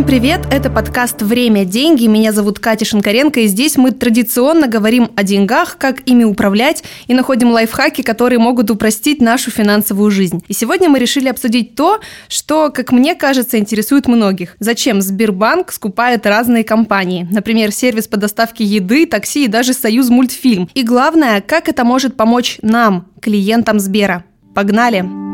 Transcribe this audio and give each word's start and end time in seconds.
Всем 0.00 0.08
привет! 0.08 0.46
Это 0.50 0.70
подкаст 0.70 1.20
«Время. 1.20 1.66
Деньги». 1.66 2.06
Меня 2.06 2.32
зовут 2.32 2.58
Катя 2.58 2.86
Шинкаренко, 2.86 3.40
и 3.40 3.46
здесь 3.46 3.76
мы 3.76 3.90
традиционно 3.90 4.66
говорим 4.66 5.10
о 5.14 5.22
деньгах, 5.22 5.76
как 5.76 6.00
ими 6.08 6.24
управлять, 6.24 6.82
и 7.06 7.12
находим 7.12 7.50
лайфхаки, 7.50 8.00
которые 8.00 8.38
могут 8.38 8.70
упростить 8.70 9.20
нашу 9.20 9.50
финансовую 9.50 10.10
жизнь. 10.10 10.42
И 10.48 10.54
сегодня 10.54 10.88
мы 10.88 10.98
решили 10.98 11.28
обсудить 11.28 11.74
то, 11.74 12.00
что, 12.28 12.70
как 12.70 12.92
мне 12.92 13.14
кажется, 13.14 13.58
интересует 13.58 14.08
многих. 14.08 14.56
Зачем 14.58 15.02
Сбербанк 15.02 15.70
скупает 15.70 16.24
разные 16.24 16.64
компании? 16.64 17.28
Например, 17.30 17.70
сервис 17.70 18.08
по 18.08 18.16
доставке 18.16 18.64
еды, 18.64 19.04
такси 19.04 19.44
и 19.44 19.48
даже 19.48 19.74
Союз 19.74 20.08
мультфильм. 20.08 20.70
И 20.72 20.82
главное, 20.82 21.42
как 21.42 21.68
это 21.68 21.84
может 21.84 22.16
помочь 22.16 22.56
нам, 22.62 23.08
клиентам 23.20 23.78
Сбера. 23.78 24.24
Погнали! 24.54 25.29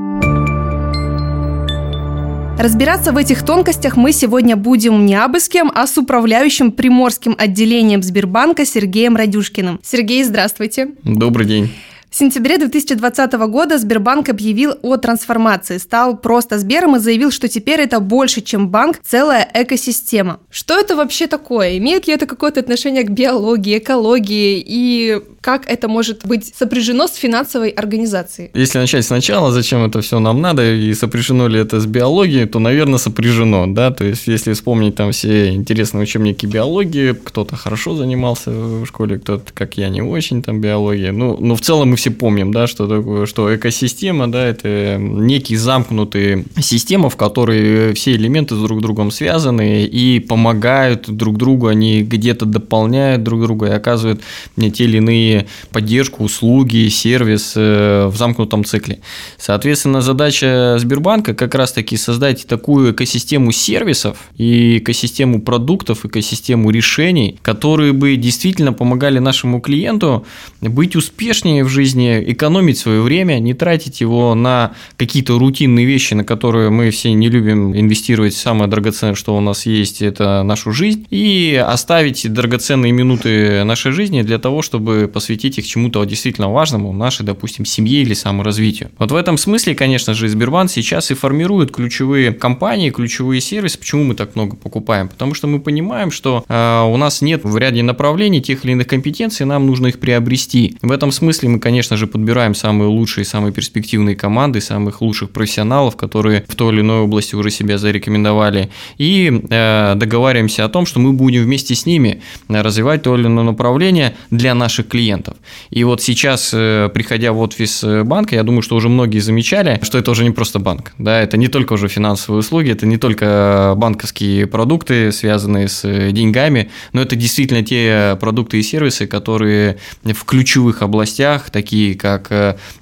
Разбираться 2.58 3.12
в 3.12 3.18
этих 3.18 3.44
тонкостях 3.44 3.96
мы 3.96 4.12
сегодня 4.12 4.56
будем 4.56 5.04
не 5.04 5.14
абы 5.14 5.40
с 5.40 5.48
кем, 5.48 5.70
а 5.74 5.86
с 5.86 5.98
управляющим 5.98 6.72
приморским 6.72 7.34
отделением 7.36 8.02
Сбербанка 8.02 8.64
Сергеем 8.64 9.14
Радюшкиным. 9.14 9.78
Сергей, 9.82 10.24
здравствуйте. 10.24 10.88
Добрый 11.02 11.46
день. 11.46 11.70
В 12.16 12.18
сентябре 12.18 12.56
2020 12.56 13.32
года 13.34 13.76
Сбербанк 13.76 14.30
объявил 14.30 14.72
о 14.80 14.96
трансформации, 14.96 15.76
стал 15.76 16.16
просто 16.16 16.58
Сбером 16.58 16.96
и 16.96 16.98
заявил, 16.98 17.30
что 17.30 17.46
теперь 17.46 17.78
это 17.82 18.00
больше, 18.00 18.40
чем 18.40 18.70
банк, 18.70 19.00
целая 19.04 19.46
экосистема. 19.52 20.40
Что 20.48 20.80
это 20.80 20.96
вообще 20.96 21.26
такое? 21.26 21.76
Имеет 21.76 22.06
ли 22.06 22.14
это 22.14 22.24
какое-то 22.24 22.60
отношение 22.60 23.02
к 23.02 23.10
биологии, 23.10 23.76
экологии 23.76 24.64
и 24.66 25.20
как 25.42 25.70
это 25.70 25.88
может 25.88 26.24
быть 26.26 26.54
сопряжено 26.58 27.06
с 27.06 27.14
финансовой 27.14 27.68
организацией? 27.68 28.50
Если 28.54 28.78
начать 28.78 29.04
сначала, 29.04 29.52
зачем 29.52 29.84
это 29.84 30.00
все 30.00 30.18
нам 30.18 30.40
надо 30.40 30.74
и 30.74 30.94
сопряжено 30.94 31.48
ли 31.48 31.60
это 31.60 31.80
с 31.80 31.86
биологией, 31.86 32.46
то, 32.46 32.60
наверное, 32.60 32.98
сопряжено, 32.98 33.66
да, 33.66 33.90
то 33.90 34.04
есть 34.04 34.26
если 34.26 34.54
вспомнить 34.54 34.94
там 34.94 35.12
все 35.12 35.50
интересные 35.50 36.02
учебники 36.02 36.46
биологии, 36.46 37.12
кто-то 37.12 37.56
хорошо 37.56 37.94
занимался 37.94 38.50
в 38.50 38.86
школе, 38.86 39.18
кто-то, 39.18 39.52
как 39.52 39.76
я, 39.76 39.90
не 39.90 40.00
очень 40.00 40.42
там 40.42 40.62
биологии, 40.62 41.10
ну, 41.10 41.36
но 41.38 41.54
в 41.54 41.60
целом 41.60 41.90
мы 41.90 41.96
все 41.96 42.05
помним, 42.10 42.52
да, 42.52 42.66
что 42.66 42.86
такое, 42.86 43.26
что 43.26 43.54
экосистема, 43.54 44.30
да, 44.30 44.44
это 44.44 44.96
некий 44.98 45.56
замкнутый 45.56 46.44
система, 46.60 47.10
в 47.10 47.16
которой 47.16 47.94
все 47.94 48.12
элементы 48.12 48.54
друг 48.54 48.80
другом 48.80 49.10
связаны 49.10 49.84
и 49.84 50.20
помогают 50.20 51.08
друг 51.08 51.36
другу, 51.36 51.68
они 51.68 52.02
где-то 52.02 52.46
дополняют 52.46 53.22
друг 53.22 53.42
друга 53.42 53.66
и 53.66 53.70
оказывают 53.70 54.20
мне 54.56 54.70
те 54.70 54.84
или 54.84 54.98
иные 54.98 55.46
поддержку, 55.70 56.24
услуги, 56.24 56.88
сервис 56.88 57.54
э, 57.56 58.06
в 58.06 58.16
замкнутом 58.16 58.64
цикле. 58.64 59.00
Соответственно, 59.38 60.00
задача 60.00 60.76
Сбербанка 60.78 61.34
как 61.34 61.54
раз-таки 61.54 61.96
создать 61.96 62.46
такую 62.46 62.92
экосистему 62.92 63.52
сервисов 63.52 64.18
и 64.36 64.78
экосистему 64.78 65.40
продуктов, 65.40 66.04
экосистему 66.04 66.70
решений, 66.70 67.38
которые 67.42 67.92
бы 67.92 68.16
действительно 68.16 68.72
помогали 68.72 69.18
нашему 69.18 69.60
клиенту 69.60 70.26
быть 70.60 70.96
успешнее 70.96 71.64
в 71.64 71.68
жизни, 71.68 71.95
экономить 71.96 72.78
свое 72.78 73.00
время, 73.00 73.38
не 73.38 73.54
тратить 73.54 74.00
его 74.00 74.34
на 74.34 74.72
какие-то 74.96 75.38
рутинные 75.38 75.86
вещи, 75.86 76.14
на 76.14 76.24
которые 76.24 76.70
мы 76.70 76.90
все 76.90 77.12
не 77.12 77.28
любим 77.28 77.76
инвестировать. 77.76 78.34
Самое 78.34 78.70
драгоценное, 78.70 79.14
что 79.14 79.36
у 79.36 79.40
нас 79.40 79.66
есть, 79.66 80.02
это 80.02 80.42
нашу 80.42 80.72
жизнь, 80.72 81.06
и 81.10 81.62
оставить 81.64 82.30
драгоценные 82.32 82.92
минуты 82.92 83.64
нашей 83.64 83.92
жизни 83.92 84.22
для 84.22 84.38
того, 84.38 84.62
чтобы 84.62 85.10
посвятить 85.12 85.58
их 85.58 85.66
чему-то 85.66 86.04
действительно 86.04 86.50
важному, 86.50 86.92
нашей, 86.92 87.24
допустим, 87.24 87.64
семье 87.64 88.02
или 88.02 88.14
саморазвитию. 88.14 88.90
Вот 88.98 89.12
в 89.12 89.16
этом 89.16 89.38
смысле, 89.38 89.74
конечно 89.74 90.14
же, 90.14 90.28
Сбербанк 90.28 90.70
сейчас 90.70 91.10
и 91.10 91.14
формирует 91.14 91.70
ключевые 91.70 92.32
компании, 92.32 92.90
ключевые 92.90 93.40
сервисы. 93.40 93.78
Почему 93.78 94.04
мы 94.04 94.14
так 94.14 94.34
много 94.34 94.56
покупаем? 94.56 95.08
Потому 95.08 95.34
что 95.34 95.46
мы 95.46 95.60
понимаем, 95.60 96.10
что 96.10 96.44
э, 96.48 96.82
у 96.82 96.96
нас 96.96 97.22
нет 97.22 97.44
в 97.44 97.56
ряде 97.56 97.82
направлений 97.82 98.42
тех 98.42 98.64
или 98.64 98.72
иных 98.72 98.86
компетенций, 98.86 99.46
нам 99.46 99.66
нужно 99.66 99.88
их 99.88 100.00
приобрести. 100.00 100.76
В 100.82 100.90
этом 100.90 101.12
смысле 101.12 101.48
мы, 101.50 101.60
конечно 101.60 101.75
же, 101.82 102.06
подбираем 102.06 102.54
самые 102.54 102.88
лучшие, 102.88 103.24
самые 103.24 103.52
перспективные 103.52 104.16
команды, 104.16 104.60
самых 104.60 105.00
лучших 105.00 105.30
профессионалов, 105.30 105.96
которые 105.96 106.44
в 106.48 106.54
той 106.54 106.72
или 106.72 106.80
иной 106.80 107.00
области 107.00 107.34
уже 107.34 107.50
себя 107.50 107.78
зарекомендовали, 107.78 108.70
и 108.98 109.42
э, 109.50 109.94
договариваемся 109.96 110.64
о 110.64 110.68
том, 110.68 110.86
что 110.86 111.00
мы 111.00 111.12
будем 111.12 111.42
вместе 111.42 111.74
с 111.74 111.86
ними 111.86 112.22
развивать 112.48 113.02
то 113.02 113.16
или 113.16 113.26
иное 113.26 113.44
направление 113.44 114.14
для 114.30 114.54
наших 114.54 114.88
клиентов. 114.88 115.36
И 115.70 115.84
вот 115.84 116.02
сейчас, 116.02 116.50
э, 116.54 116.90
приходя 116.92 117.32
в 117.32 117.40
офис 117.40 117.84
э, 117.84 118.02
банка, 118.02 118.34
я 118.34 118.42
думаю, 118.42 118.62
что 118.62 118.76
уже 118.76 118.88
многие 118.88 119.18
замечали, 119.18 119.80
что 119.82 119.98
это 119.98 120.10
уже 120.10 120.24
не 120.24 120.30
просто 120.30 120.58
банк. 120.58 120.92
Да, 120.98 121.20
это 121.20 121.36
не 121.36 121.48
только 121.48 121.74
уже 121.74 121.88
финансовые 121.88 122.40
услуги, 122.40 122.70
это 122.70 122.86
не 122.86 122.96
только 122.96 123.74
банковские 123.76 124.46
продукты, 124.46 125.12
связанные 125.12 125.68
с 125.68 125.84
э, 125.84 126.10
деньгами, 126.12 126.70
но 126.92 127.02
это 127.02 127.16
действительно 127.16 127.62
те 127.62 128.16
продукты 128.20 128.58
и 128.58 128.62
сервисы, 128.62 129.06
которые 129.06 129.78
в 130.04 130.24
ключевых 130.24 130.82
областях, 130.82 131.50
такие 131.66 131.96
как 131.96 132.30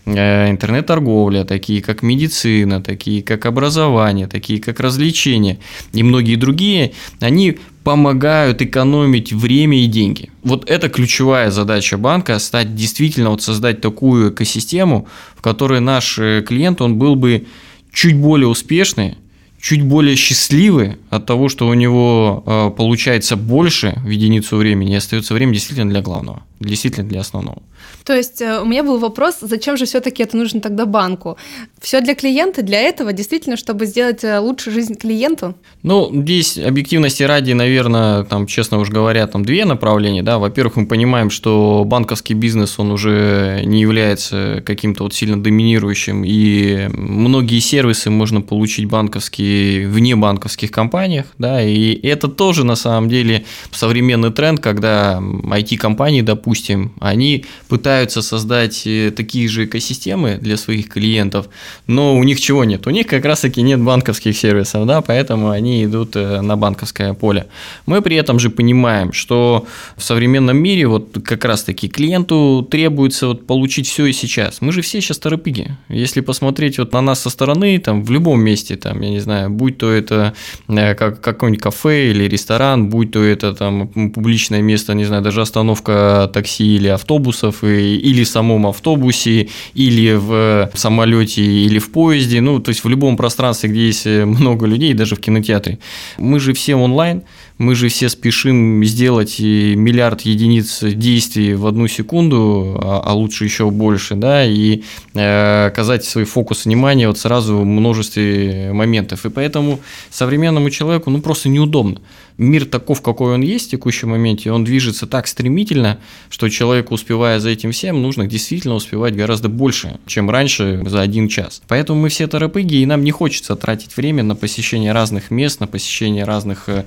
интернет-торговля, 0.05 1.45
такие 1.45 1.81
как 1.81 2.03
медицина, 2.03 2.83
такие 2.83 3.23
как 3.23 3.47
образование, 3.47 4.27
такие 4.27 4.61
как 4.61 4.79
развлечения 4.79 5.59
и 5.95 6.03
многие 6.03 6.37
другие, 6.37 6.93
они 7.21 7.57
помогают 7.83 8.61
экономить 8.61 9.33
время 9.33 9.83
и 9.83 9.87
деньги. 9.87 10.31
Вот 10.43 10.69
это 10.69 10.91
ключевая 10.91 11.51
задача 11.51 11.97
банка– 11.97 12.39
стать 12.41 12.75
действительно, 12.75 13.31
вот 13.31 13.43
создать 13.43 13.81
такую 13.81 14.31
экосистему, 14.31 15.07
в 15.37 15.41
которой 15.41 15.81
наш 15.81 16.19
э, 16.19 16.43
клиент, 16.47 16.83
он 16.83 16.99
был 16.99 17.15
бы 17.15 17.47
чуть 17.93 18.17
более 18.17 18.49
успешный, 18.49 19.17
чуть 19.61 19.83
более 19.83 20.17
счастливый 20.17 20.97
от 21.11 21.27
того, 21.27 21.49
что 21.49 21.69
у 21.69 21.75
него 21.75 22.43
э, 22.47 22.71
получается 22.77 23.37
больше 23.37 24.01
в 24.05 24.09
единицу 24.09 24.57
времени 24.57 24.93
и 24.93 24.97
остается 24.97 25.35
время 25.35 25.53
действительно 25.53 25.91
для 25.91 26.03
главного, 26.03 26.43
действительно 26.61 27.09
для 27.09 27.21
основного. 27.21 27.63
То 28.05 28.15
есть 28.15 28.43
э, 28.43 28.61
у 28.61 28.67
меня 28.67 28.83
был 28.83 28.99
вопрос, 28.99 29.37
зачем 29.41 29.77
же 29.77 29.87
все-таки 29.87 30.23
это 30.23 30.37
нужно 30.37 30.61
тогда 30.61 30.85
банку? 30.87 31.39
Все 31.81 32.01
для 32.01 32.15
клиента, 32.15 32.63
для 32.63 32.81
этого, 32.81 33.13
действительно, 33.13 33.57
чтобы 33.57 33.87
сделать 33.87 34.25
э, 34.25 34.39
лучше 34.39 34.71
жизнь 34.71 34.95
клиенту? 34.95 35.55
Ну, 35.83 36.11
здесь 36.13 36.59
объективности 36.59 37.23
ради, 37.23 37.53
наверное, 37.53 38.25
там, 38.25 38.47
честно 38.47 38.79
уж 38.79 38.91
говоря, 38.91 39.27
там 39.27 39.45
две 39.45 39.65
направления, 39.65 40.23
да. 40.23 40.39
Во-первых, 40.39 40.77
мы 40.77 40.87
понимаем, 40.87 41.31
что 41.31 41.85
банковский 41.87 42.35
бизнес, 42.35 42.79
он 42.79 42.91
уже 42.91 43.63
не 43.65 43.81
является 43.81 44.63
каким-то 44.65 45.05
вот 45.05 45.15
сильно 45.15 45.43
доминирующим, 45.43 46.25
и 46.25 46.89
многие 46.93 47.61
сервисы 47.61 48.11
можно 48.11 48.43
получить 48.43 48.87
банковские 48.87 49.89
вне 49.89 50.15
банковских 50.15 50.71
компаниях, 50.71 51.27
да, 51.39 51.63
и 51.63 51.95
это 52.07 52.29
тоже 52.29 52.65
на 52.65 52.77
самом 52.77 53.09
деле 53.09 53.45
современный 53.73 54.31
тренд, 54.31 54.61
когда 54.61 55.19
IT-компании, 55.21 56.21
допустим, 56.21 56.93
они 57.01 57.45
пытаются 57.75 58.23
создать 58.23 58.87
э, 58.87 59.11
такие 59.11 59.49
же 59.49 59.65
экосистемы 59.65 60.39
для 60.41 60.57
своих 60.57 60.89
клиентов, 60.89 61.49
но 61.89 62.17
у 62.17 62.23
них 62.23 62.41
чего 62.41 62.63
нет? 62.63 62.87
У 62.87 62.91
них 62.91 63.09
как 63.09 63.25
раз-таки 63.25 63.63
нет 63.63 63.81
банковских 63.81 64.37
сервисов, 64.37 64.87
да, 64.87 65.01
поэтому 65.01 65.51
они 65.51 65.85
идут 65.85 66.15
э, 66.15 66.41
на 66.41 66.57
банковское 66.57 67.15
поле. 67.15 67.47
Мы 67.87 68.01
при 68.01 68.15
этом 68.15 68.39
же 68.39 68.51
понимаем, 68.51 69.13
что 69.13 69.67
в 69.97 70.05
современном 70.05 70.57
мире 70.57 70.87
вот 70.87 71.19
как 71.25 71.45
раз-таки 71.45 71.89
клиенту 71.89 72.65
требуется 72.71 73.27
вот 73.27 73.45
получить 73.45 73.89
все 73.89 74.07
и 74.07 74.13
сейчас. 74.13 74.61
Мы 74.61 74.71
же 74.71 74.81
все 74.81 75.01
сейчас 75.01 75.19
торопыги. 75.19 75.77
Если 75.89 76.21
посмотреть 76.21 76.79
вот 76.79 76.93
на 76.93 77.01
нас 77.01 77.23
со 77.23 77.31
стороны, 77.31 77.77
там 77.81 78.05
в 78.05 78.11
любом 78.13 78.41
месте, 78.41 78.77
там, 78.77 79.01
я 79.01 79.11
не 79.11 79.21
знаю, 79.21 79.51
будь 79.51 79.79
то 79.79 79.91
это 79.91 80.33
э, 80.69 80.95
как 80.95 81.21
какой-нибудь 81.21 81.61
кафе 81.61 82.11
или 82.13 82.29
ресторан, 82.29 82.89
будь 82.89 83.11
то 83.11 83.21
это 83.21 83.53
там 83.53 83.89
публичное 84.13 84.63
место, 84.63 84.95
не 84.95 85.07
знаю, 85.07 85.23
даже 85.23 85.41
остановка 85.41 86.31
такси 86.33 86.77
или 86.77 86.87
автобусов, 86.87 87.64
или 87.65 88.25
в 88.25 88.29
самом 88.29 88.67
автобусе, 88.67 89.49
или 89.75 90.15
в 90.15 90.71
самолете, 90.75 91.43
или 91.43 91.79
в 91.79 91.91
поезде, 91.91 92.41
ну, 92.41 92.59
то 92.59 92.71
есть 92.71 92.85
в 92.85 92.89
любом 92.89 93.17
пространстве, 93.17 93.71
где 93.71 93.87
есть 93.87 94.07
много 94.07 94.67
людей, 94.67 94.95
даже 94.95 95.17
в 95.17 95.21
кинотеатре. 95.21 95.79
Мы 96.19 96.41
же 96.41 96.53
все 96.53 96.75
онлайн, 96.75 97.23
мы 97.59 97.77
же 97.77 97.89
все 97.89 98.09
спешим 98.09 98.85
сделать 98.85 99.39
миллиард 99.39 100.23
единиц 100.23 100.81
действий 100.83 101.55
в 101.55 101.67
одну 101.67 101.87
секунду, 101.87 102.81
а, 102.83 103.03
а 103.05 103.13
лучше 103.15 103.45
еще 103.45 103.71
больше, 103.71 104.17
да, 104.17 104.45
и 104.45 104.83
э, 105.15 105.71
свой 106.03 106.25
фокус 106.25 106.65
внимания 106.65 107.07
вот 107.07 107.19
сразу 107.19 107.59
в 107.59 107.65
множестве 107.65 108.73
моментов. 108.73 109.25
И 109.25 109.31
поэтому 109.31 109.81
современному 110.11 110.71
человеку 110.71 111.11
ну, 111.11 111.21
просто 111.21 111.49
неудобно. 111.49 112.01
Мир 112.37 112.65
таков, 112.65 113.01
какой 113.01 113.35
он 113.35 113.43
есть 113.43 113.69
в 113.69 113.71
текущем 113.71 114.09
моменте, 114.11 114.51
он 114.51 114.65
движется 114.65 115.07
так 115.07 115.29
стремительно, 115.29 116.01
что 116.31 116.49
человеку, 116.49 116.95
успевая 116.95 117.39
за 117.39 117.51
этим 117.51 117.71
всем, 117.71 118.03
нужно 118.03 118.27
действительно 118.27 118.75
успевать 118.75 119.15
гораздо 119.15 119.49
больше, 119.49 120.01
чем 120.07 120.29
раньше 120.29 120.83
за 120.85 121.01
один 121.01 121.29
час. 121.29 121.63
Поэтому 121.69 122.01
мы 122.01 122.09
все 122.09 122.27
торопыги, 122.27 122.77
и 122.77 122.87
нам 122.87 123.05
не 123.05 123.13
хочется 123.13 123.55
тратить 123.55 123.97
время 123.97 124.25
на 124.25 124.35
посещение 124.35 124.91
разных 124.91 125.31
мест, 125.31 125.61
на 125.61 125.69
посещение 125.69 126.25
разных 126.25 126.69
э, 126.69 126.85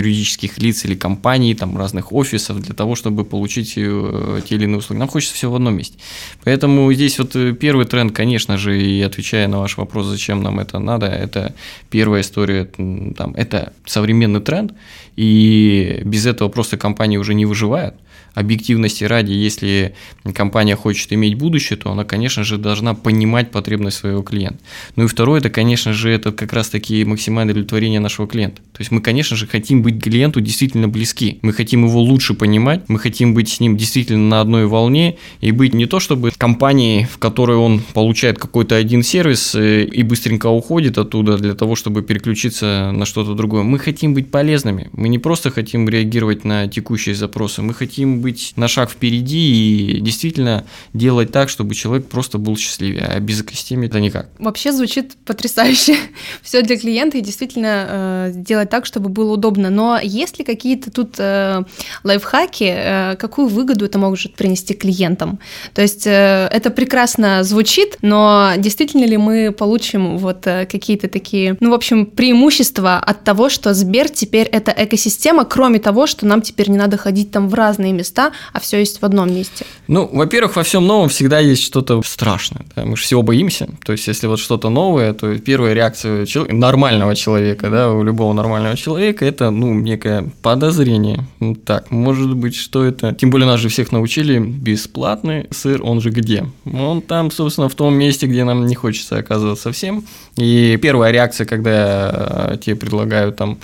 юридических 0.00 0.58
лиц 0.58 0.84
или 0.84 0.94
компаний, 0.94 1.54
там, 1.54 1.76
разных 1.76 2.12
офисов 2.12 2.60
для 2.60 2.74
того, 2.74 2.94
чтобы 2.94 3.24
получить 3.24 3.74
э, 3.76 4.40
те 4.48 4.54
или 4.54 4.64
иные 4.64 4.78
услуги. 4.78 4.98
Нам 4.98 5.08
хочется 5.08 5.34
все 5.34 5.50
в 5.50 5.54
одном 5.54 5.74
месте. 5.74 5.98
Поэтому 6.44 6.92
здесь 6.92 7.18
вот 7.18 7.36
э, 7.36 7.52
первый 7.52 7.86
тренд, 7.86 8.12
конечно 8.12 8.56
же, 8.56 8.80
и 8.80 9.02
отвечая 9.02 9.48
на 9.48 9.58
ваш 9.58 9.76
вопрос, 9.76 10.06
зачем 10.06 10.42
нам 10.42 10.58
это 10.58 10.78
надо, 10.78 11.06
это 11.06 11.54
первая 11.90 12.22
история, 12.22 12.64
там, 12.64 13.34
это 13.34 13.72
современный 13.86 14.40
тренд, 14.40 14.72
и 15.16 16.02
без 16.04 16.26
этого 16.26 16.48
просто 16.48 16.76
компании 16.76 17.18
уже 17.18 17.34
не 17.34 17.46
выживают 17.46 17.94
объективности 18.34 19.04
ради, 19.04 19.32
если 19.32 19.94
компания 20.34 20.76
хочет 20.76 21.12
иметь 21.12 21.34
будущее, 21.34 21.76
то 21.76 21.90
она, 21.90 22.04
конечно 22.04 22.44
же, 22.44 22.58
должна 22.58 22.94
понимать 22.94 23.50
потребность 23.50 23.98
своего 23.98 24.22
клиента. 24.22 24.58
Ну 24.96 25.04
и 25.04 25.06
второе, 25.06 25.40
это, 25.40 25.50
конечно 25.50 25.92
же, 25.92 26.10
это 26.10 26.32
как 26.32 26.52
раз-таки 26.52 27.04
максимальное 27.04 27.52
удовлетворение 27.52 28.00
нашего 28.00 28.26
клиента. 28.28 28.62
То 28.72 28.80
есть 28.80 28.90
мы, 28.90 29.00
конечно 29.00 29.36
же, 29.36 29.46
хотим 29.46 29.82
быть 29.82 30.02
клиенту 30.02 30.40
действительно 30.40 30.88
близки. 30.88 31.38
Мы 31.42 31.52
хотим 31.52 31.84
его 31.84 32.00
лучше 32.00 32.34
понимать, 32.34 32.88
мы 32.88 32.98
хотим 32.98 33.34
быть 33.34 33.48
с 33.48 33.60
ним 33.60 33.76
действительно 33.76 34.28
на 34.28 34.40
одной 34.40 34.66
волне 34.66 35.18
и 35.40 35.50
быть 35.50 35.74
не 35.74 35.86
то, 35.86 36.00
чтобы 36.00 36.30
компанией, 36.36 37.04
в 37.04 37.18
которой 37.18 37.56
он 37.56 37.80
получает 37.92 38.38
какой-то 38.38 38.76
один 38.76 39.02
сервис 39.02 39.54
э, 39.54 39.84
и 39.84 40.02
быстренько 40.02 40.46
уходит 40.46 40.98
оттуда 40.98 41.36
для 41.36 41.54
того, 41.54 41.76
чтобы 41.76 42.02
переключиться 42.02 42.90
на 42.92 43.04
что-то 43.04 43.34
другое. 43.34 43.62
Мы 43.62 43.78
хотим 43.78 44.14
быть 44.14 44.30
полезными. 44.30 44.88
Мы 44.92 45.08
не 45.08 45.18
просто 45.18 45.50
хотим 45.50 45.88
реагировать 45.88 46.44
на 46.44 46.68
текущие 46.68 47.14
запросы, 47.14 47.62
мы 47.62 47.74
хотим 47.74 48.09
быть 48.18 48.52
на 48.56 48.68
шаг 48.68 48.90
впереди 48.90 49.96
и 49.96 50.00
действительно 50.00 50.64
делать 50.92 51.32
так, 51.32 51.48
чтобы 51.48 51.74
человек 51.74 52.08
просто 52.08 52.38
был 52.38 52.56
счастливее, 52.56 53.06
а 53.06 53.20
без 53.20 53.40
экосистемы 53.40 53.86
это 53.86 54.00
никак. 54.00 54.28
Вообще 54.38 54.72
звучит 54.72 55.16
потрясающе. 55.24 55.96
Все 56.42 56.62
для 56.62 56.76
клиента 56.76 57.18
и 57.18 57.20
действительно 57.20 57.86
э, 57.88 58.32
делать 58.34 58.70
так, 58.70 58.86
чтобы 58.86 59.08
было 59.08 59.32
удобно. 59.32 59.70
Но 59.70 59.98
есть 60.02 60.38
ли 60.38 60.44
какие-то 60.44 60.90
тут 60.90 61.14
э, 61.18 61.62
лайфхаки, 62.04 62.64
э, 62.64 63.16
какую 63.16 63.48
выгоду 63.48 63.84
это 63.84 63.98
может 63.98 64.34
принести 64.34 64.74
клиентам? 64.74 65.38
То 65.74 65.82
есть 65.82 66.06
э, 66.06 66.48
это 66.50 66.70
прекрасно 66.70 67.42
звучит, 67.44 67.98
но 68.02 68.52
действительно 68.56 69.04
ли 69.04 69.16
мы 69.16 69.52
получим 69.52 70.18
вот 70.18 70.46
э, 70.46 70.66
какие-то 70.66 71.08
такие, 71.08 71.56
ну, 71.60 71.70
в 71.70 71.74
общем, 71.74 72.06
преимущества 72.06 72.98
от 72.98 73.24
того, 73.24 73.48
что 73.48 73.74
Сбер 73.74 74.08
теперь 74.08 74.46
это 74.46 74.74
экосистема, 74.76 75.44
кроме 75.44 75.78
того, 75.78 76.06
что 76.06 76.26
нам 76.26 76.42
теперь 76.42 76.70
не 76.70 76.76
надо 76.76 76.96
ходить 76.96 77.30
там 77.30 77.48
в 77.48 77.54
разные 77.54 77.92
места, 78.00 78.32
а 78.52 78.60
все 78.60 78.78
есть 78.78 79.00
в 79.00 79.04
одном 79.04 79.32
месте? 79.32 79.64
Ну, 79.86 80.08
во-первых, 80.12 80.56
во 80.56 80.62
всем 80.62 80.86
новом 80.86 81.08
всегда 81.08 81.38
есть 81.38 81.62
что-то 81.62 82.02
страшное. 82.02 82.64
Да? 82.74 82.84
Мы 82.84 82.96
же 82.96 83.02
всего 83.04 83.22
боимся. 83.22 83.68
То 83.84 83.92
есть, 83.92 84.08
если 84.08 84.26
вот 84.26 84.38
что-то 84.40 84.70
новое, 84.70 85.12
то 85.12 85.38
первая 85.38 85.74
реакция 85.74 86.26
человека, 86.26 86.56
нормального 86.56 87.14
человека, 87.14 87.70
да, 87.70 87.92
у 87.92 88.02
любого 88.02 88.32
нормального 88.32 88.76
человека, 88.76 89.24
это, 89.24 89.50
ну, 89.50 89.74
некое 89.74 90.30
подозрение. 90.42 91.26
Ну, 91.40 91.54
так, 91.54 91.90
может 91.90 92.34
быть, 92.34 92.56
что 92.56 92.84
это? 92.84 93.12
Тем 93.12 93.30
более 93.30 93.46
нас 93.46 93.60
же 93.60 93.68
всех 93.68 93.92
научили, 93.92 94.38
бесплатный 94.38 95.46
сыр, 95.50 95.80
он 95.82 96.00
же 96.00 96.10
где? 96.10 96.46
Он 96.64 97.02
там, 97.02 97.30
собственно, 97.30 97.68
в 97.68 97.74
том 97.74 97.94
месте, 97.94 98.26
где 98.26 98.44
нам 98.44 98.66
не 98.66 98.74
хочется 98.74 99.18
оказываться 99.18 99.70
всем. 99.72 100.04
И 100.36 100.78
первая 100.80 101.12
реакция, 101.12 101.46
когда 101.46 102.56
тебе 102.62 102.76
предлагают 102.76 103.36
там 103.36 103.58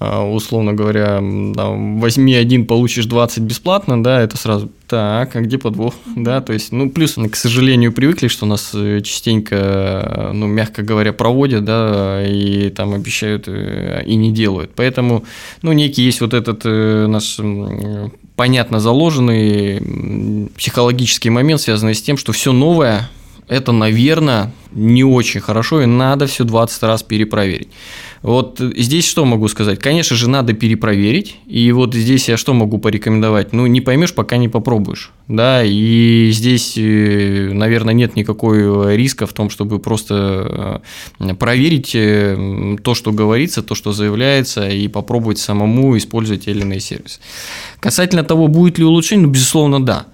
условно 0.00 0.72
говоря, 0.72 1.16
там, 1.54 2.00
возьми 2.00 2.34
один, 2.34 2.66
получишь 2.66 3.04
20 3.04 3.42
бесплатно, 3.42 4.02
да, 4.02 4.20
это 4.22 4.38
сразу 4.38 4.70
так, 4.86 5.36
а 5.36 5.40
где 5.42 5.58
подвох, 5.58 5.94
да, 6.16 6.40
то 6.40 6.52
есть, 6.52 6.72
ну, 6.72 6.90
плюс, 6.90 7.16
к 7.30 7.36
сожалению, 7.36 7.92
привыкли, 7.92 8.28
что 8.28 8.46
нас 8.46 8.70
э, 8.74 9.02
частенько, 9.02 10.30
ну, 10.32 10.46
мягко 10.46 10.82
говоря, 10.82 11.12
проводят, 11.12 11.64
да, 11.64 12.26
и 12.26 12.70
там 12.70 12.94
обещают 12.94 13.44
э, 13.46 14.02
и 14.06 14.16
не 14.16 14.32
делают, 14.32 14.72
поэтому, 14.74 15.24
ну, 15.62 15.72
некий 15.72 16.02
есть 16.02 16.22
вот 16.22 16.32
этот 16.32 16.62
э, 16.64 17.06
наш 17.06 17.38
понятно 18.36 18.80
заложенный 18.80 20.48
психологический 20.56 21.28
момент, 21.28 21.60
связанный 21.60 21.94
с 21.94 22.00
тем, 22.00 22.16
что 22.16 22.32
все 22.32 22.52
новое, 22.52 23.10
это, 23.50 23.72
наверное, 23.72 24.52
не 24.70 25.02
очень 25.02 25.40
хорошо, 25.40 25.82
и 25.82 25.86
надо 25.86 26.28
все 26.28 26.44
20 26.44 26.82
раз 26.84 27.02
перепроверить. 27.02 27.68
Вот 28.22 28.60
здесь 28.60 29.08
что 29.08 29.24
могу 29.24 29.48
сказать? 29.48 29.80
Конечно 29.80 30.14
же, 30.14 30.30
надо 30.30 30.52
перепроверить. 30.52 31.36
И 31.46 31.72
вот 31.72 31.92
здесь 31.92 32.28
я 32.28 32.36
что 32.36 32.54
могу 32.54 32.78
порекомендовать? 32.78 33.52
Ну, 33.52 33.66
не 33.66 33.80
поймешь, 33.80 34.14
пока 34.14 34.36
не 34.36 34.48
попробуешь. 34.48 35.10
Да, 35.26 35.64
и 35.64 36.30
здесь, 36.32 36.74
э, 36.76 37.50
наверное, 37.52 37.92
нет 37.92 38.14
никакой 38.14 38.96
риска 38.96 39.26
в 39.26 39.32
том, 39.32 39.50
чтобы 39.50 39.80
просто 39.80 40.82
э, 41.18 41.34
проверить 41.34 41.90
э, 41.94 42.76
то, 42.84 42.94
что 42.94 43.10
говорится, 43.10 43.62
то, 43.62 43.74
что 43.74 43.92
заявляется, 43.92 44.68
и 44.68 44.86
попробовать 44.86 45.38
самому 45.38 45.98
использовать 45.98 46.44
те 46.44 46.52
или 46.52 46.60
иные 46.60 46.78
сервисы. 46.78 47.18
Касательно 47.80 48.22
того, 48.22 48.46
будет 48.46 48.78
ли 48.78 48.84
улучшение, 48.84 49.26
ну, 49.26 49.32
безусловно, 49.32 49.84
да. 49.84 50.06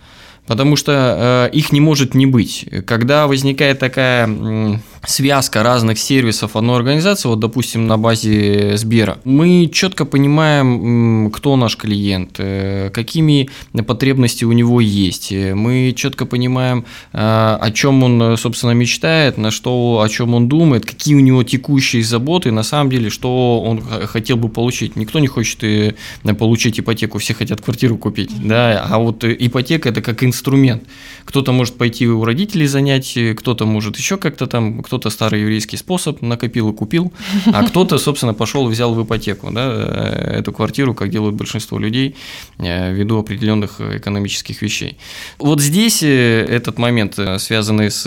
Потому 0.46 0.76
что 0.76 1.48
э, 1.52 1.56
их 1.56 1.72
не 1.72 1.80
может 1.80 2.14
не 2.14 2.26
быть. 2.26 2.66
Когда 2.86 3.26
возникает 3.26 3.78
такая 3.78 4.80
связка 5.06 5.62
разных 5.62 5.98
сервисов 5.98 6.56
одной 6.56 6.76
организации, 6.76 7.28
вот, 7.28 7.40
допустим, 7.40 7.86
на 7.86 7.98
базе 7.98 8.76
Сбера, 8.76 9.18
мы 9.24 9.68
четко 9.72 10.04
понимаем, 10.04 11.30
кто 11.30 11.56
наш 11.56 11.76
клиент, 11.76 12.36
э, 12.38 12.90
какими 12.92 13.48
потребности 13.86 14.44
у 14.44 14.52
него 14.52 14.80
есть. 14.80 15.32
Мы 15.32 15.94
четко 15.96 16.26
понимаем, 16.26 16.84
э, 17.12 17.18
о 17.18 17.70
чем 17.72 18.02
он, 18.02 18.36
собственно, 18.36 18.72
мечтает, 18.72 19.38
на 19.38 19.50
что, 19.50 20.00
о 20.02 20.08
чем 20.08 20.34
он 20.34 20.48
думает, 20.48 20.84
какие 20.86 21.14
у 21.14 21.20
него 21.20 21.42
текущие 21.42 22.02
заботы, 22.02 22.50
на 22.50 22.62
самом 22.62 22.90
деле, 22.90 23.10
что 23.10 23.60
он 23.60 23.80
хотел 23.80 24.36
бы 24.36 24.48
получить. 24.48 24.96
Никто 24.96 25.18
не 25.18 25.26
хочет 25.26 25.62
э, 25.64 25.94
получить 26.38 26.80
ипотеку, 26.80 27.18
все 27.18 27.34
хотят 27.34 27.60
квартиру 27.60 27.96
купить, 27.96 28.30
да, 28.42 28.86
а 28.88 28.98
вот 28.98 29.24
ипотека– 29.24 29.88
это 29.90 30.02
как 30.02 30.22
инструмент 30.24 30.46
инструмент. 30.46 30.84
Кто-то 31.24 31.52
может 31.52 31.76
пойти 31.76 32.06
у 32.06 32.24
родителей 32.24 32.66
занять, 32.66 33.18
кто-то 33.36 33.66
может 33.66 33.96
еще 33.96 34.16
как-то 34.16 34.46
там, 34.46 34.82
кто-то 34.96 35.10
старый 35.10 35.42
еврейский 35.42 35.76
способ 35.76 36.22
накопил 36.22 36.70
и 36.70 36.72
купил, 36.72 37.12
а 37.52 37.62
кто-то, 37.68 37.98
собственно, 37.98 38.32
пошел 38.32 38.66
и 38.66 38.72
взял 38.72 38.94
в 38.94 39.04
ипотеку 39.04 39.50
да, 39.50 39.70
э, 39.70 40.38
эту 40.38 40.52
квартиру, 40.52 40.94
как 40.94 41.10
делают 41.10 41.34
большинство 41.34 41.78
людей, 41.78 42.14
э, 42.58 42.94
ввиду 42.94 43.18
определенных 43.18 43.80
экономических 43.80 44.62
вещей. 44.62 44.96
Вот 45.38 45.60
здесь 45.60 46.02
э, 46.02 46.46
этот 46.48 46.78
момент, 46.78 47.18
связанный 47.38 47.90
с 47.90 48.06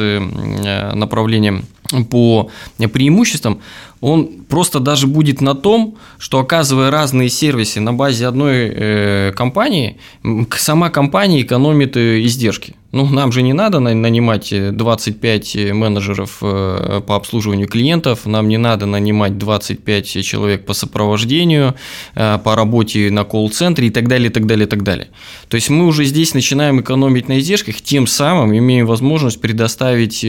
направлением 0.96 1.66
по 2.10 2.50
преимуществам, 2.78 3.62
он 4.02 4.46
просто 4.48 4.80
даже 4.80 5.08
будет 5.08 5.42
на 5.42 5.56
том, 5.56 5.98
что 6.18 6.40
оказывая 6.40 6.90
разные 6.90 7.30
сервисы 7.30 7.82
на 7.82 7.94
базе 7.94 8.28
одной 8.28 8.72
э, 8.74 9.34
компании, 9.36 9.98
сама 10.58 10.90
компания 10.90 11.42
экономит 11.42 11.98
э, 11.98 12.24
издержки. 12.24 12.76
Ну, 12.92 13.06
нам 13.06 13.32
же 13.32 13.44
не 13.44 13.54
надо 13.54 13.80
нанимать 13.80 14.52
25 14.52 15.56
э, 15.56 15.74
менеджеров 15.74 16.38
по 16.40 17.16
обслуживанию 17.16 17.68
клиентов, 17.68 18.26
нам 18.26 18.48
не 18.48 18.58
надо 18.58 18.86
нанимать 18.86 19.38
25 19.38 20.26
человек 20.26 20.66
по 20.66 20.74
сопровождению, 20.74 21.76
по 22.16 22.56
работе 22.56 23.12
на 23.12 23.26
колл-центре 23.26 23.88
и 23.88 23.90
так 23.90 24.08
далее, 24.08 24.30
и 24.30 24.32
так 24.32 24.46
далее, 24.46 24.66
и 24.66 24.70
так 24.70 24.84
далее. 24.84 25.10
То 25.50 25.56
есть 25.56 25.70
мы 25.70 25.86
уже 25.86 26.06
здесь 26.06 26.34
начинаем 26.34 26.80
экономить 26.80 27.28
на 27.28 27.40
издержках, 27.40 27.82
тем 27.82 28.08
самым 28.08 28.58
имеем 28.58 28.86
возможность 28.88 29.42
предоставить 29.42 30.26